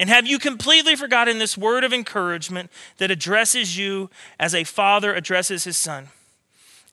And 0.00 0.08
have 0.08 0.26
you 0.26 0.38
completely 0.38 0.94
forgotten 0.94 1.38
this 1.38 1.58
word 1.58 1.82
of 1.82 1.92
encouragement 1.92 2.70
that 2.98 3.10
addresses 3.10 3.76
you 3.76 4.10
as 4.38 4.54
a 4.54 4.64
father 4.64 5.14
addresses 5.14 5.64
his 5.64 5.76
son? 5.76 6.08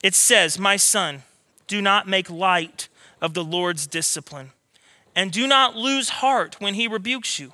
It 0.02 0.14
says, 0.14 0.58
My 0.58 0.76
son, 0.76 1.22
do 1.66 1.80
not 1.80 2.08
make 2.08 2.28
light 2.28 2.88
of 3.20 3.34
the 3.34 3.44
Lord's 3.44 3.86
discipline, 3.86 4.50
and 5.14 5.30
do 5.30 5.46
not 5.46 5.76
lose 5.76 6.08
heart 6.08 6.56
when 6.58 6.74
he 6.74 6.88
rebukes 6.88 7.38
you, 7.38 7.52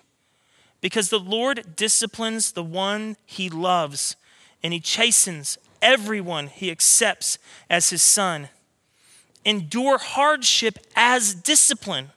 because 0.81 1.11
the 1.11 1.21
Lord 1.21 1.77
disciplines 1.77 2.53
the 2.53 2.65
one 2.65 3.17
he 3.27 3.49
loves, 3.49 4.17
and 4.63 4.73
he 4.73 4.81
chastens 4.81 5.59
everyone 5.81 6.47
he 6.47 6.71
accepts 6.71 7.39
as 7.69 7.91
his 7.91 8.03
son. 8.03 8.49
Endure 9.45 9.99
hardship 9.99 10.79
as 10.97 11.35
discipline 11.35 12.11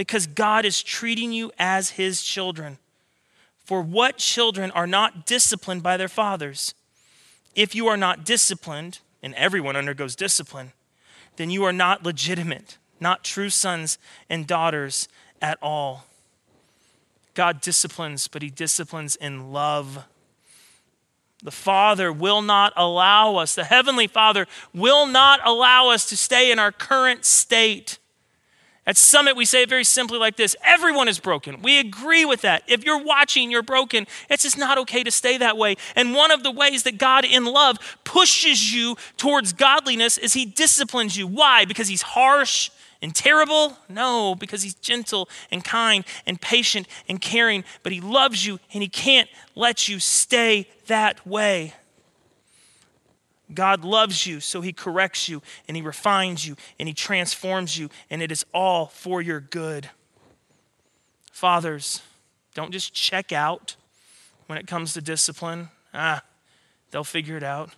because 0.00 0.26
God 0.26 0.64
is 0.64 0.82
treating 0.82 1.30
you 1.30 1.52
as 1.58 1.90
his 1.90 2.22
children. 2.22 2.78
For 3.66 3.82
what 3.82 4.16
children 4.16 4.70
are 4.70 4.86
not 4.86 5.26
disciplined 5.26 5.82
by 5.82 5.98
their 5.98 6.08
fathers? 6.08 6.74
If 7.54 7.74
you 7.74 7.86
are 7.86 7.98
not 7.98 8.24
disciplined, 8.24 9.00
and 9.22 9.34
everyone 9.34 9.76
undergoes 9.76 10.16
discipline, 10.16 10.72
then 11.36 11.50
you 11.50 11.64
are 11.64 11.72
not 11.74 12.02
legitimate, 12.02 12.78
not 12.98 13.24
true 13.24 13.50
sons 13.50 13.98
and 14.30 14.46
daughters 14.46 15.06
at 15.42 15.58
all. 15.60 16.06
God 17.34 17.60
disciplines, 17.60 18.26
but 18.26 18.40
he 18.40 18.48
disciplines 18.48 19.16
in 19.16 19.52
love. 19.52 20.04
The 21.42 21.50
Father 21.50 22.10
will 22.10 22.40
not 22.40 22.72
allow 22.74 23.36
us, 23.36 23.54
the 23.54 23.64
Heavenly 23.64 24.06
Father 24.06 24.46
will 24.72 25.04
not 25.04 25.40
allow 25.44 25.90
us 25.90 26.08
to 26.08 26.16
stay 26.16 26.50
in 26.50 26.58
our 26.58 26.72
current 26.72 27.26
state 27.26 27.98
At 28.90 28.96
Summit, 28.96 29.36
we 29.36 29.44
say 29.44 29.62
it 29.62 29.68
very 29.68 29.84
simply 29.84 30.18
like 30.18 30.34
this 30.34 30.56
Everyone 30.64 31.06
is 31.06 31.20
broken. 31.20 31.62
We 31.62 31.78
agree 31.78 32.24
with 32.24 32.40
that. 32.40 32.64
If 32.66 32.84
you're 32.84 33.00
watching, 33.00 33.48
you're 33.48 33.62
broken. 33.62 34.08
It's 34.28 34.42
just 34.42 34.58
not 34.58 34.78
okay 34.78 35.04
to 35.04 35.12
stay 35.12 35.38
that 35.38 35.56
way. 35.56 35.76
And 35.94 36.12
one 36.12 36.32
of 36.32 36.42
the 36.42 36.50
ways 36.50 36.82
that 36.82 36.98
God, 36.98 37.24
in 37.24 37.44
love, 37.44 37.78
pushes 38.02 38.74
you 38.74 38.96
towards 39.16 39.52
godliness 39.52 40.18
is 40.18 40.32
He 40.32 40.44
disciplines 40.44 41.16
you. 41.16 41.28
Why? 41.28 41.64
Because 41.64 41.86
He's 41.86 42.02
harsh 42.02 42.72
and 43.00 43.14
terrible? 43.14 43.76
No, 43.88 44.34
because 44.34 44.64
He's 44.64 44.74
gentle 44.74 45.28
and 45.52 45.62
kind 45.62 46.04
and 46.26 46.40
patient 46.40 46.88
and 47.08 47.20
caring. 47.20 47.62
But 47.84 47.92
He 47.92 48.00
loves 48.00 48.44
you 48.44 48.58
and 48.74 48.82
He 48.82 48.88
can't 48.88 49.30
let 49.54 49.86
you 49.86 50.00
stay 50.00 50.66
that 50.88 51.24
way. 51.24 51.74
God 53.54 53.84
loves 53.84 54.26
you, 54.26 54.40
so 54.40 54.60
he 54.60 54.72
corrects 54.72 55.28
you 55.28 55.42
and 55.66 55.76
he 55.76 55.82
refines 55.82 56.46
you 56.46 56.56
and 56.78 56.88
he 56.88 56.94
transforms 56.94 57.78
you, 57.78 57.90
and 58.08 58.22
it 58.22 58.30
is 58.30 58.44
all 58.52 58.86
for 58.86 59.20
your 59.20 59.40
good. 59.40 59.90
Fathers, 61.32 62.02
don't 62.54 62.72
just 62.72 62.92
check 62.92 63.32
out 63.32 63.76
when 64.46 64.58
it 64.58 64.66
comes 64.66 64.92
to 64.94 65.00
discipline. 65.00 65.68
Ah, 65.94 66.22
they'll 66.90 67.04
figure 67.04 67.36
it 67.36 67.42
out. 67.42 67.70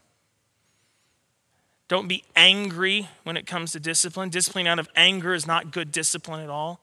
Don't 1.88 2.08
be 2.08 2.24
angry 2.34 3.08
when 3.22 3.36
it 3.36 3.46
comes 3.46 3.72
to 3.72 3.80
discipline. 3.80 4.30
Discipline 4.30 4.66
out 4.66 4.78
of 4.78 4.88
anger 4.96 5.34
is 5.34 5.46
not 5.46 5.70
good 5.70 5.92
discipline 5.92 6.40
at 6.40 6.48
all. 6.48 6.80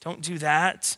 Don't 0.00 0.22
do 0.22 0.38
that. 0.38 0.96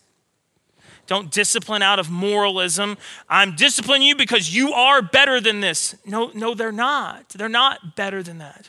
Don't 1.09 1.31
discipline 1.31 1.83
out 1.83 1.99
of 1.99 2.11
moralism. 2.11 2.99
I'm 3.31 3.57
disciplining 3.57 4.07
you 4.07 4.15
because 4.15 4.55
you 4.55 4.75
are 4.75 5.01
better 5.01 5.41
than 5.41 5.61
this. 5.61 5.97
No, 6.05 6.31
no, 6.35 6.55
they're 6.55 6.71
not. 6.71 7.31
They're 7.31 7.49
not 7.49 7.97
better 7.97 8.23
than 8.23 8.37
that. 8.39 8.69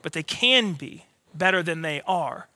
But 0.00 0.14
they 0.14 0.22
can 0.22 0.72
be 0.72 1.04
better 1.34 1.62
than 1.62 1.82
they 1.82 2.00
are. 2.06 2.48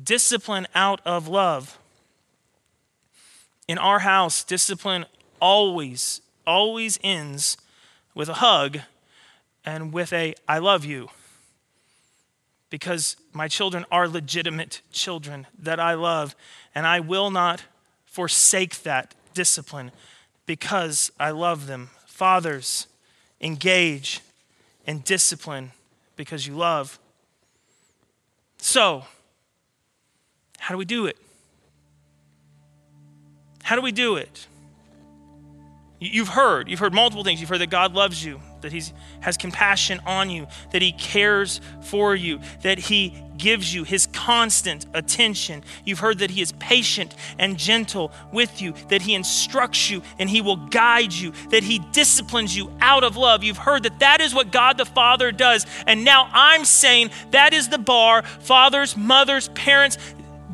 Discipline 0.00 0.66
out 0.74 1.00
of 1.06 1.26
love. 1.26 1.78
In 3.66 3.78
our 3.78 4.00
house, 4.00 4.44
discipline 4.44 5.06
always, 5.40 6.20
always 6.46 6.98
ends 7.02 7.56
with 8.14 8.28
a 8.28 8.34
hug 8.34 8.80
and 9.64 9.90
with 9.90 10.12
a 10.12 10.34
I 10.46 10.58
love 10.58 10.84
you 10.84 11.08
because 12.68 13.16
my 13.34 13.48
children 13.48 13.84
are 13.90 14.08
legitimate 14.08 14.80
children 14.92 15.46
that 15.58 15.80
I 15.80 15.94
love, 15.94 16.36
and 16.74 16.86
I 16.86 17.00
will 17.00 17.30
not 17.30 17.64
forsake 18.06 18.82
that 18.84 19.14
discipline 19.34 19.90
because 20.46 21.10
I 21.18 21.32
love 21.32 21.66
them. 21.66 21.90
Fathers, 22.06 22.86
engage 23.40 24.20
and 24.86 25.02
discipline 25.04 25.72
because 26.16 26.46
you 26.46 26.54
love. 26.54 26.98
So, 28.58 29.04
how 30.58 30.72
do 30.72 30.78
we 30.78 30.84
do 30.84 31.06
it? 31.06 31.18
How 33.64 33.76
do 33.76 33.82
we 33.82 33.92
do 33.92 34.16
it? 34.16 34.46
You've 35.98 36.28
heard, 36.28 36.68
you've 36.68 36.80
heard 36.80 36.94
multiple 36.94 37.24
things. 37.24 37.40
You've 37.40 37.48
heard 37.48 37.60
that 37.60 37.70
God 37.70 37.94
loves 37.94 38.24
you, 38.24 38.40
that 38.64 38.72
He 38.72 38.82
has 39.20 39.36
compassion 39.36 40.00
on 40.06 40.30
you, 40.30 40.46
that 40.72 40.82
He 40.82 40.92
cares 40.92 41.60
for 41.82 42.16
you, 42.16 42.40
that 42.62 42.78
He 42.78 43.14
gives 43.36 43.74
you 43.74 43.84
His 43.84 44.06
constant 44.06 44.86
attention. 44.94 45.62
You've 45.84 45.98
heard 45.98 46.18
that 46.20 46.30
He 46.30 46.40
is 46.40 46.52
patient 46.52 47.14
and 47.38 47.58
gentle 47.58 48.10
with 48.32 48.62
you, 48.62 48.72
that 48.88 49.02
He 49.02 49.14
instructs 49.14 49.90
you 49.90 50.02
and 50.18 50.30
He 50.30 50.40
will 50.40 50.56
guide 50.56 51.12
you, 51.12 51.32
that 51.50 51.62
He 51.62 51.78
disciplines 51.92 52.56
you 52.56 52.72
out 52.80 53.04
of 53.04 53.16
love. 53.16 53.44
You've 53.44 53.58
heard 53.58 53.82
that 53.82 53.98
that 53.98 54.20
is 54.20 54.34
what 54.34 54.50
God 54.50 54.78
the 54.78 54.86
Father 54.86 55.30
does. 55.30 55.66
And 55.86 56.04
now 56.04 56.30
I'm 56.32 56.64
saying 56.64 57.10
that 57.32 57.52
is 57.52 57.68
the 57.68 57.78
bar. 57.78 58.22
Fathers, 58.22 58.96
mothers, 58.96 59.48
parents, 59.48 59.98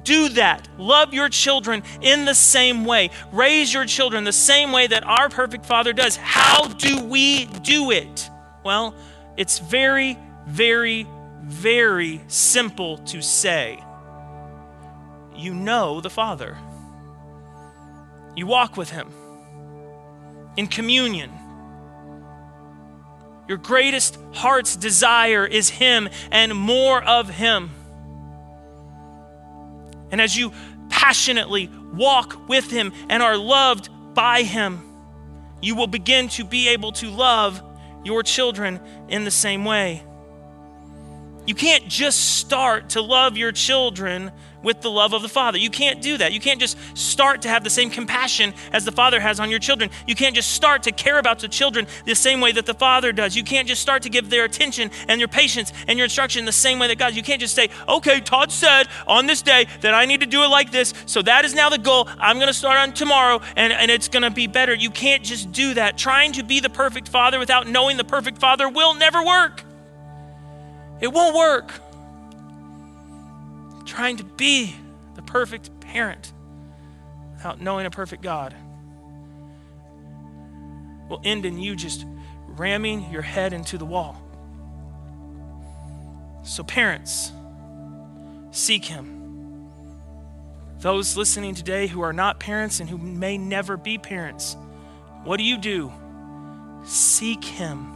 do 0.04 0.30
that. 0.30 0.68
Love 0.78 1.14
your 1.14 1.28
children 1.28 1.82
in 2.00 2.24
the 2.24 2.34
same 2.34 2.84
way. 2.84 3.10
Raise 3.32 3.72
your 3.72 3.84
children 3.84 4.24
the 4.24 4.32
same 4.32 4.72
way 4.72 4.86
that 4.86 5.04
our 5.04 5.28
perfect 5.28 5.66
Father 5.66 5.92
does. 5.92 6.16
How 6.16 6.68
do 6.68 7.02
we 7.04 7.46
do 7.46 7.90
it? 7.90 8.28
Well, 8.64 8.94
it's 9.36 9.58
very, 9.58 10.18
very, 10.46 11.06
very 11.42 12.20
simple 12.28 12.98
to 12.98 13.22
say. 13.22 13.82
You 15.36 15.54
know 15.54 16.00
the 16.00 16.10
Father, 16.10 16.58
you 18.36 18.46
walk 18.46 18.76
with 18.76 18.90
Him 18.90 19.10
in 20.56 20.66
communion. 20.66 21.30
Your 23.48 23.58
greatest 23.58 24.18
heart's 24.32 24.76
desire 24.76 25.44
is 25.44 25.70
Him 25.70 26.08
and 26.30 26.54
more 26.54 27.02
of 27.02 27.30
Him. 27.30 27.70
And 30.10 30.20
as 30.20 30.36
you 30.36 30.52
passionately 30.88 31.70
walk 31.92 32.48
with 32.48 32.70
Him 32.70 32.92
and 33.08 33.22
are 33.22 33.36
loved 33.36 33.88
by 34.14 34.42
Him, 34.42 34.82
you 35.62 35.74
will 35.74 35.86
begin 35.86 36.28
to 36.30 36.44
be 36.44 36.68
able 36.68 36.92
to 36.92 37.10
love 37.10 37.62
your 38.04 38.22
children 38.22 38.80
in 39.08 39.24
the 39.24 39.30
same 39.30 39.64
way. 39.64 40.02
You 41.46 41.54
can't 41.54 41.88
just 41.88 42.36
start 42.38 42.90
to 42.90 43.02
love 43.02 43.36
your 43.36 43.52
children 43.52 44.30
with 44.62 44.80
the 44.80 44.90
love 44.90 45.12
of 45.12 45.22
the 45.22 45.28
Father. 45.28 45.58
You 45.58 45.70
can't 45.70 46.02
do 46.02 46.18
that. 46.18 46.32
You 46.32 46.40
can't 46.40 46.60
just 46.60 46.76
start 46.96 47.42
to 47.42 47.48
have 47.48 47.64
the 47.64 47.70
same 47.70 47.90
compassion 47.90 48.54
as 48.72 48.84
the 48.84 48.92
Father 48.92 49.20
has 49.20 49.40
on 49.40 49.50
your 49.50 49.58
children. 49.58 49.90
You 50.06 50.14
can't 50.14 50.34
just 50.34 50.52
start 50.52 50.82
to 50.84 50.92
care 50.92 51.18
about 51.18 51.38
the 51.38 51.48
children 51.48 51.86
the 52.04 52.14
same 52.14 52.40
way 52.40 52.52
that 52.52 52.66
the 52.66 52.74
Father 52.74 53.12
does. 53.12 53.36
You 53.36 53.44
can't 53.44 53.68
just 53.68 53.82
start 53.82 54.02
to 54.02 54.08
give 54.08 54.30
their 54.30 54.44
attention 54.44 54.90
and 55.08 55.20
your 55.20 55.28
patience 55.28 55.72
and 55.88 55.98
your 55.98 56.04
instruction 56.04 56.44
the 56.44 56.52
same 56.52 56.78
way 56.78 56.88
that 56.88 56.98
God. 56.98 57.14
You 57.14 57.22
can't 57.22 57.40
just 57.40 57.54
say, 57.54 57.70
okay, 57.88 58.20
Todd 58.20 58.52
said 58.52 58.88
on 59.06 59.26
this 59.26 59.42
day 59.42 59.66
that 59.80 59.94
I 59.94 60.04
need 60.04 60.20
to 60.20 60.26
do 60.26 60.42
it 60.42 60.48
like 60.48 60.70
this, 60.70 60.92
so 61.06 61.22
that 61.22 61.44
is 61.44 61.54
now 61.54 61.68
the 61.68 61.78
goal. 61.78 62.08
I'm 62.18 62.36
going 62.36 62.48
to 62.48 62.54
start 62.54 62.78
on 62.78 62.92
tomorrow 62.92 63.40
and, 63.56 63.72
and 63.72 63.90
it's 63.90 64.08
going 64.08 64.22
to 64.22 64.30
be 64.30 64.46
better. 64.46 64.74
You 64.74 64.90
can't 64.90 65.22
just 65.22 65.52
do 65.52 65.74
that. 65.74 65.96
Trying 65.96 66.32
to 66.32 66.42
be 66.42 66.60
the 66.60 66.70
perfect 66.70 67.08
Father 67.08 67.38
without 67.38 67.66
knowing 67.66 67.96
the 67.96 68.04
perfect 68.04 68.38
Father 68.38 68.68
will 68.68 68.94
never 68.94 69.24
work. 69.24 69.64
It 71.00 71.12
won't 71.12 71.34
work 71.34 71.72
trying 73.90 74.16
to 74.16 74.24
be 74.24 74.74
the 75.16 75.22
perfect 75.22 75.68
parent 75.80 76.32
without 77.34 77.60
knowing 77.60 77.86
a 77.86 77.90
perfect 77.90 78.22
God 78.22 78.54
will 81.08 81.20
end 81.24 81.44
in 81.44 81.58
you 81.58 81.74
just 81.74 82.06
ramming 82.46 83.10
your 83.10 83.22
head 83.22 83.52
into 83.52 83.76
the 83.78 83.84
wall. 83.84 84.22
So, 86.44 86.62
parents, 86.62 87.32
seek 88.52 88.84
Him. 88.84 89.68
Those 90.78 91.16
listening 91.16 91.56
today 91.56 91.88
who 91.88 92.00
are 92.00 92.12
not 92.12 92.38
parents 92.38 92.78
and 92.78 92.88
who 92.88 92.96
may 92.96 93.36
never 93.36 93.76
be 93.76 93.98
parents, 93.98 94.56
what 95.24 95.38
do 95.38 95.42
you 95.42 95.58
do? 95.58 95.92
Seek 96.84 97.44
Him. 97.44 97.90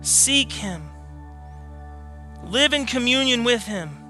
Seek 0.00 0.50
Him. 0.50 0.88
Live 2.44 2.72
in 2.72 2.86
communion 2.86 3.44
with 3.44 3.64
Him 3.64 4.07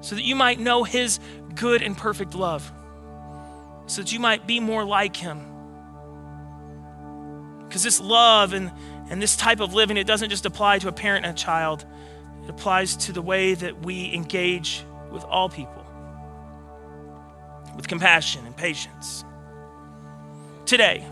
so 0.00 0.14
that 0.14 0.22
you 0.22 0.34
might 0.34 0.58
know 0.58 0.84
His 0.84 1.20
good 1.54 1.82
and 1.82 1.96
perfect 1.96 2.34
love, 2.34 2.70
so 3.86 4.02
that 4.02 4.12
you 4.12 4.20
might 4.20 4.46
be 4.46 4.60
more 4.60 4.84
like 4.84 5.16
Him. 5.16 5.44
Because 7.66 7.82
this 7.82 8.00
love 8.00 8.52
and, 8.52 8.70
and 9.10 9.20
this 9.20 9.36
type 9.36 9.60
of 9.60 9.74
living, 9.74 9.96
it 9.96 10.06
doesn't 10.06 10.30
just 10.30 10.46
apply 10.46 10.78
to 10.78 10.88
a 10.88 10.92
parent 10.92 11.26
and 11.26 11.36
a 11.36 11.40
child, 11.40 11.84
it 12.42 12.50
applies 12.50 12.96
to 12.96 13.12
the 13.12 13.22
way 13.22 13.54
that 13.54 13.84
we 13.84 14.12
engage 14.14 14.82
with 15.10 15.24
all 15.24 15.48
people 15.48 15.78
with 17.78 17.86
compassion 17.86 18.44
and 18.44 18.56
patience. 18.56 19.24
Today, 20.66 21.06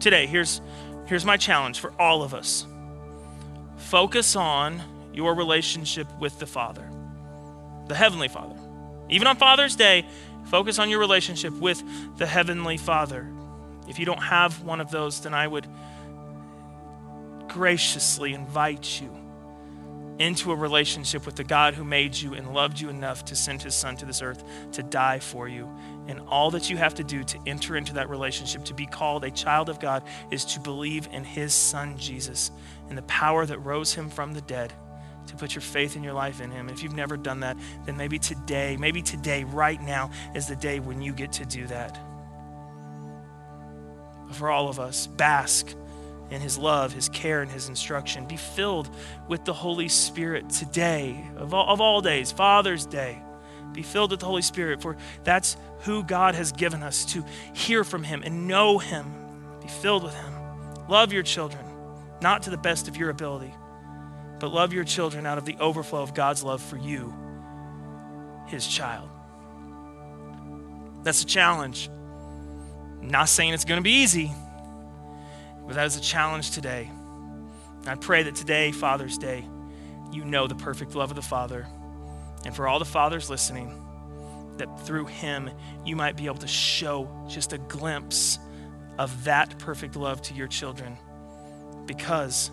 today, 0.00 0.26
here's, 0.26 0.62
here's 1.04 1.24
my 1.24 1.36
challenge 1.36 1.80
for 1.80 1.92
all 2.00 2.22
of 2.22 2.32
us 2.32 2.66
focus 3.76 4.36
on 4.36 4.82
your 5.12 5.34
relationship 5.34 6.06
with 6.18 6.38
the 6.38 6.46
Father 6.46 6.87
the 7.88 7.94
Heavenly 7.94 8.28
Father. 8.28 8.56
Even 9.08 9.26
on 9.26 9.36
Father's 9.36 9.76
Day, 9.76 10.04
focus 10.46 10.78
on 10.78 10.90
your 10.90 11.00
relationship 11.00 11.52
with 11.54 11.82
the 12.18 12.26
Heavenly 12.26 12.76
Father. 12.76 13.26
If 13.88 13.98
you 13.98 14.04
don't 14.04 14.22
have 14.22 14.62
one 14.62 14.80
of 14.80 14.90
those, 14.90 15.20
then 15.20 15.34
I 15.34 15.46
would 15.46 15.66
graciously 17.48 18.34
invite 18.34 19.00
you 19.00 19.14
into 20.18 20.50
a 20.50 20.54
relationship 20.54 21.24
with 21.24 21.36
the 21.36 21.44
God 21.44 21.74
who 21.74 21.84
made 21.84 22.14
you 22.14 22.34
and 22.34 22.52
loved 22.52 22.80
you 22.80 22.88
enough 22.88 23.24
to 23.26 23.36
send 23.36 23.62
his 23.62 23.74
son 23.74 23.96
to 23.96 24.04
this 24.04 24.20
earth 24.20 24.42
to 24.72 24.82
die 24.82 25.20
for 25.20 25.48
you. 25.48 25.68
And 26.08 26.20
all 26.28 26.50
that 26.50 26.68
you 26.68 26.76
have 26.76 26.94
to 26.94 27.04
do 27.04 27.22
to 27.22 27.38
enter 27.46 27.76
into 27.76 27.94
that 27.94 28.10
relationship, 28.10 28.64
to 28.64 28.74
be 28.74 28.86
called 28.86 29.24
a 29.24 29.30
child 29.30 29.68
of 29.68 29.78
God, 29.78 30.02
is 30.30 30.44
to 30.46 30.60
believe 30.60 31.08
in 31.12 31.22
his 31.22 31.54
son 31.54 31.96
Jesus 31.96 32.50
and 32.88 32.98
the 32.98 33.02
power 33.02 33.46
that 33.46 33.58
rose 33.60 33.94
him 33.94 34.10
from 34.10 34.32
the 34.32 34.40
dead 34.40 34.72
to 35.28 35.36
put 35.36 35.54
your 35.54 35.62
faith 35.62 35.96
in 35.96 36.02
your 36.02 36.12
life 36.12 36.40
in 36.40 36.50
Him. 36.50 36.68
And 36.68 36.76
if 36.76 36.82
you've 36.82 36.94
never 36.94 37.16
done 37.16 37.40
that, 37.40 37.56
then 37.86 37.96
maybe 37.96 38.18
today, 38.18 38.76
maybe 38.76 39.02
today, 39.02 39.44
right 39.44 39.80
now, 39.80 40.10
is 40.34 40.46
the 40.46 40.56
day 40.56 40.80
when 40.80 41.00
you 41.00 41.12
get 41.12 41.32
to 41.32 41.44
do 41.44 41.66
that. 41.68 41.98
For 44.32 44.50
all 44.50 44.68
of 44.68 44.78
us, 44.78 45.06
bask 45.06 45.74
in 46.30 46.40
his 46.40 46.58
love, 46.58 46.92
his 46.92 47.08
care, 47.08 47.42
and 47.42 47.50
his 47.50 47.68
instruction. 47.68 48.26
Be 48.26 48.36
filled 48.36 48.88
with 49.28 49.44
the 49.44 49.54
Holy 49.54 49.88
Spirit 49.88 50.50
today, 50.50 51.24
of 51.36 51.54
all, 51.54 51.72
of 51.72 51.80
all 51.80 52.00
days, 52.00 52.32
Father's 52.32 52.84
Day. 52.86 53.18
Be 53.72 53.82
filled 53.82 54.10
with 54.10 54.20
the 54.20 54.26
Holy 54.26 54.42
Spirit, 54.42 54.82
for 54.82 54.96
that's 55.24 55.56
who 55.80 56.02
God 56.02 56.34
has 56.34 56.52
given 56.52 56.82
us 56.82 57.04
to 57.12 57.24
hear 57.54 57.84
from 57.84 58.02
him 58.02 58.22
and 58.24 58.48
know 58.48 58.78
him. 58.78 59.06
Be 59.62 59.68
filled 59.68 60.02
with 60.02 60.14
him. 60.14 60.32
Love 60.88 61.12
your 61.12 61.22
children, 61.22 61.64
not 62.20 62.42
to 62.42 62.50
the 62.50 62.56
best 62.56 62.88
of 62.88 62.96
your 62.96 63.10
ability, 63.10 63.54
but 64.38 64.52
love 64.52 64.72
your 64.72 64.84
children 64.84 65.26
out 65.26 65.38
of 65.38 65.44
the 65.44 65.56
overflow 65.58 66.02
of 66.02 66.14
God's 66.14 66.42
love 66.42 66.62
for 66.62 66.76
you, 66.76 67.14
his 68.46 68.66
child. 68.66 69.08
That's 71.02 71.22
a 71.22 71.26
challenge. 71.26 71.88
I'm 73.00 73.08
not 73.08 73.28
saying 73.28 73.54
it's 73.54 73.64
going 73.64 73.78
to 73.78 73.84
be 73.84 74.02
easy. 74.02 74.32
But 75.66 75.74
that 75.74 75.86
is 75.86 75.96
a 75.96 76.00
challenge 76.00 76.52
today. 76.52 76.90
I 77.86 77.94
pray 77.94 78.22
that 78.24 78.34
today, 78.34 78.72
Father's 78.72 79.18
Day, 79.18 79.44
you 80.12 80.24
know 80.24 80.46
the 80.46 80.54
perfect 80.54 80.94
love 80.94 81.10
of 81.10 81.16
the 81.16 81.22
Father. 81.22 81.66
And 82.44 82.54
for 82.56 82.66
all 82.66 82.78
the 82.78 82.84
fathers 82.84 83.28
listening, 83.28 83.84
that 84.56 84.80
through 84.86 85.06
him 85.06 85.50
you 85.84 85.94
might 85.94 86.16
be 86.16 86.26
able 86.26 86.38
to 86.38 86.48
show 86.48 87.08
just 87.28 87.52
a 87.52 87.58
glimpse 87.58 88.38
of 88.98 89.24
that 89.24 89.58
perfect 89.58 89.94
love 89.94 90.22
to 90.22 90.34
your 90.34 90.48
children. 90.48 90.96
Because 91.86 92.50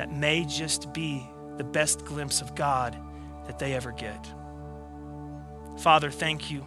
that 0.00 0.10
may 0.10 0.46
just 0.46 0.94
be 0.94 1.22
the 1.58 1.62
best 1.62 2.06
glimpse 2.06 2.40
of 2.40 2.54
God 2.54 2.96
that 3.46 3.58
they 3.58 3.74
ever 3.74 3.92
get. 3.92 4.26
Father, 5.76 6.10
thank 6.10 6.50
you 6.50 6.66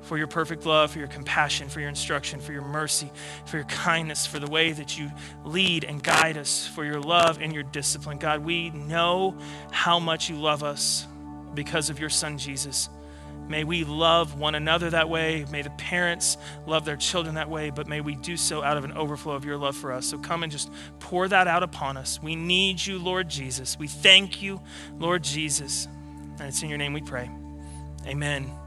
for 0.00 0.16
your 0.16 0.26
perfect 0.28 0.64
love, 0.64 0.90
for 0.90 0.98
your 0.98 1.08
compassion, 1.08 1.68
for 1.68 1.80
your 1.80 1.90
instruction, 1.90 2.40
for 2.40 2.54
your 2.54 2.64
mercy, 2.64 3.10
for 3.44 3.58
your 3.58 3.66
kindness, 3.66 4.26
for 4.26 4.38
the 4.38 4.46
way 4.46 4.72
that 4.72 4.98
you 4.98 5.12
lead 5.44 5.84
and 5.84 6.02
guide 6.02 6.38
us, 6.38 6.66
for 6.66 6.86
your 6.86 7.02
love 7.02 7.38
and 7.38 7.52
your 7.52 7.64
discipline. 7.64 8.16
God, 8.16 8.42
we 8.42 8.70
know 8.70 9.36
how 9.70 9.98
much 9.98 10.30
you 10.30 10.36
love 10.36 10.62
us 10.62 11.06
because 11.52 11.90
of 11.90 12.00
your 12.00 12.08
Son, 12.08 12.38
Jesus. 12.38 12.88
May 13.48 13.64
we 13.64 13.84
love 13.84 14.38
one 14.38 14.54
another 14.54 14.90
that 14.90 15.08
way. 15.08 15.44
May 15.50 15.62
the 15.62 15.70
parents 15.70 16.36
love 16.66 16.84
their 16.84 16.96
children 16.96 17.34
that 17.34 17.50
way, 17.50 17.70
but 17.70 17.86
may 17.86 18.00
we 18.00 18.14
do 18.16 18.36
so 18.36 18.62
out 18.62 18.76
of 18.76 18.84
an 18.84 18.92
overflow 18.92 19.34
of 19.34 19.44
your 19.44 19.56
love 19.56 19.76
for 19.76 19.92
us. 19.92 20.06
So 20.06 20.18
come 20.18 20.42
and 20.42 20.50
just 20.50 20.70
pour 20.98 21.28
that 21.28 21.46
out 21.46 21.62
upon 21.62 21.96
us. 21.96 22.20
We 22.22 22.36
need 22.36 22.84
you, 22.84 22.98
Lord 22.98 23.28
Jesus. 23.28 23.78
We 23.78 23.88
thank 23.88 24.42
you, 24.42 24.60
Lord 24.98 25.22
Jesus. 25.22 25.86
And 26.38 26.48
it's 26.48 26.62
in 26.62 26.68
your 26.68 26.78
name 26.78 26.92
we 26.92 27.02
pray. 27.02 27.30
Amen. 28.06 28.63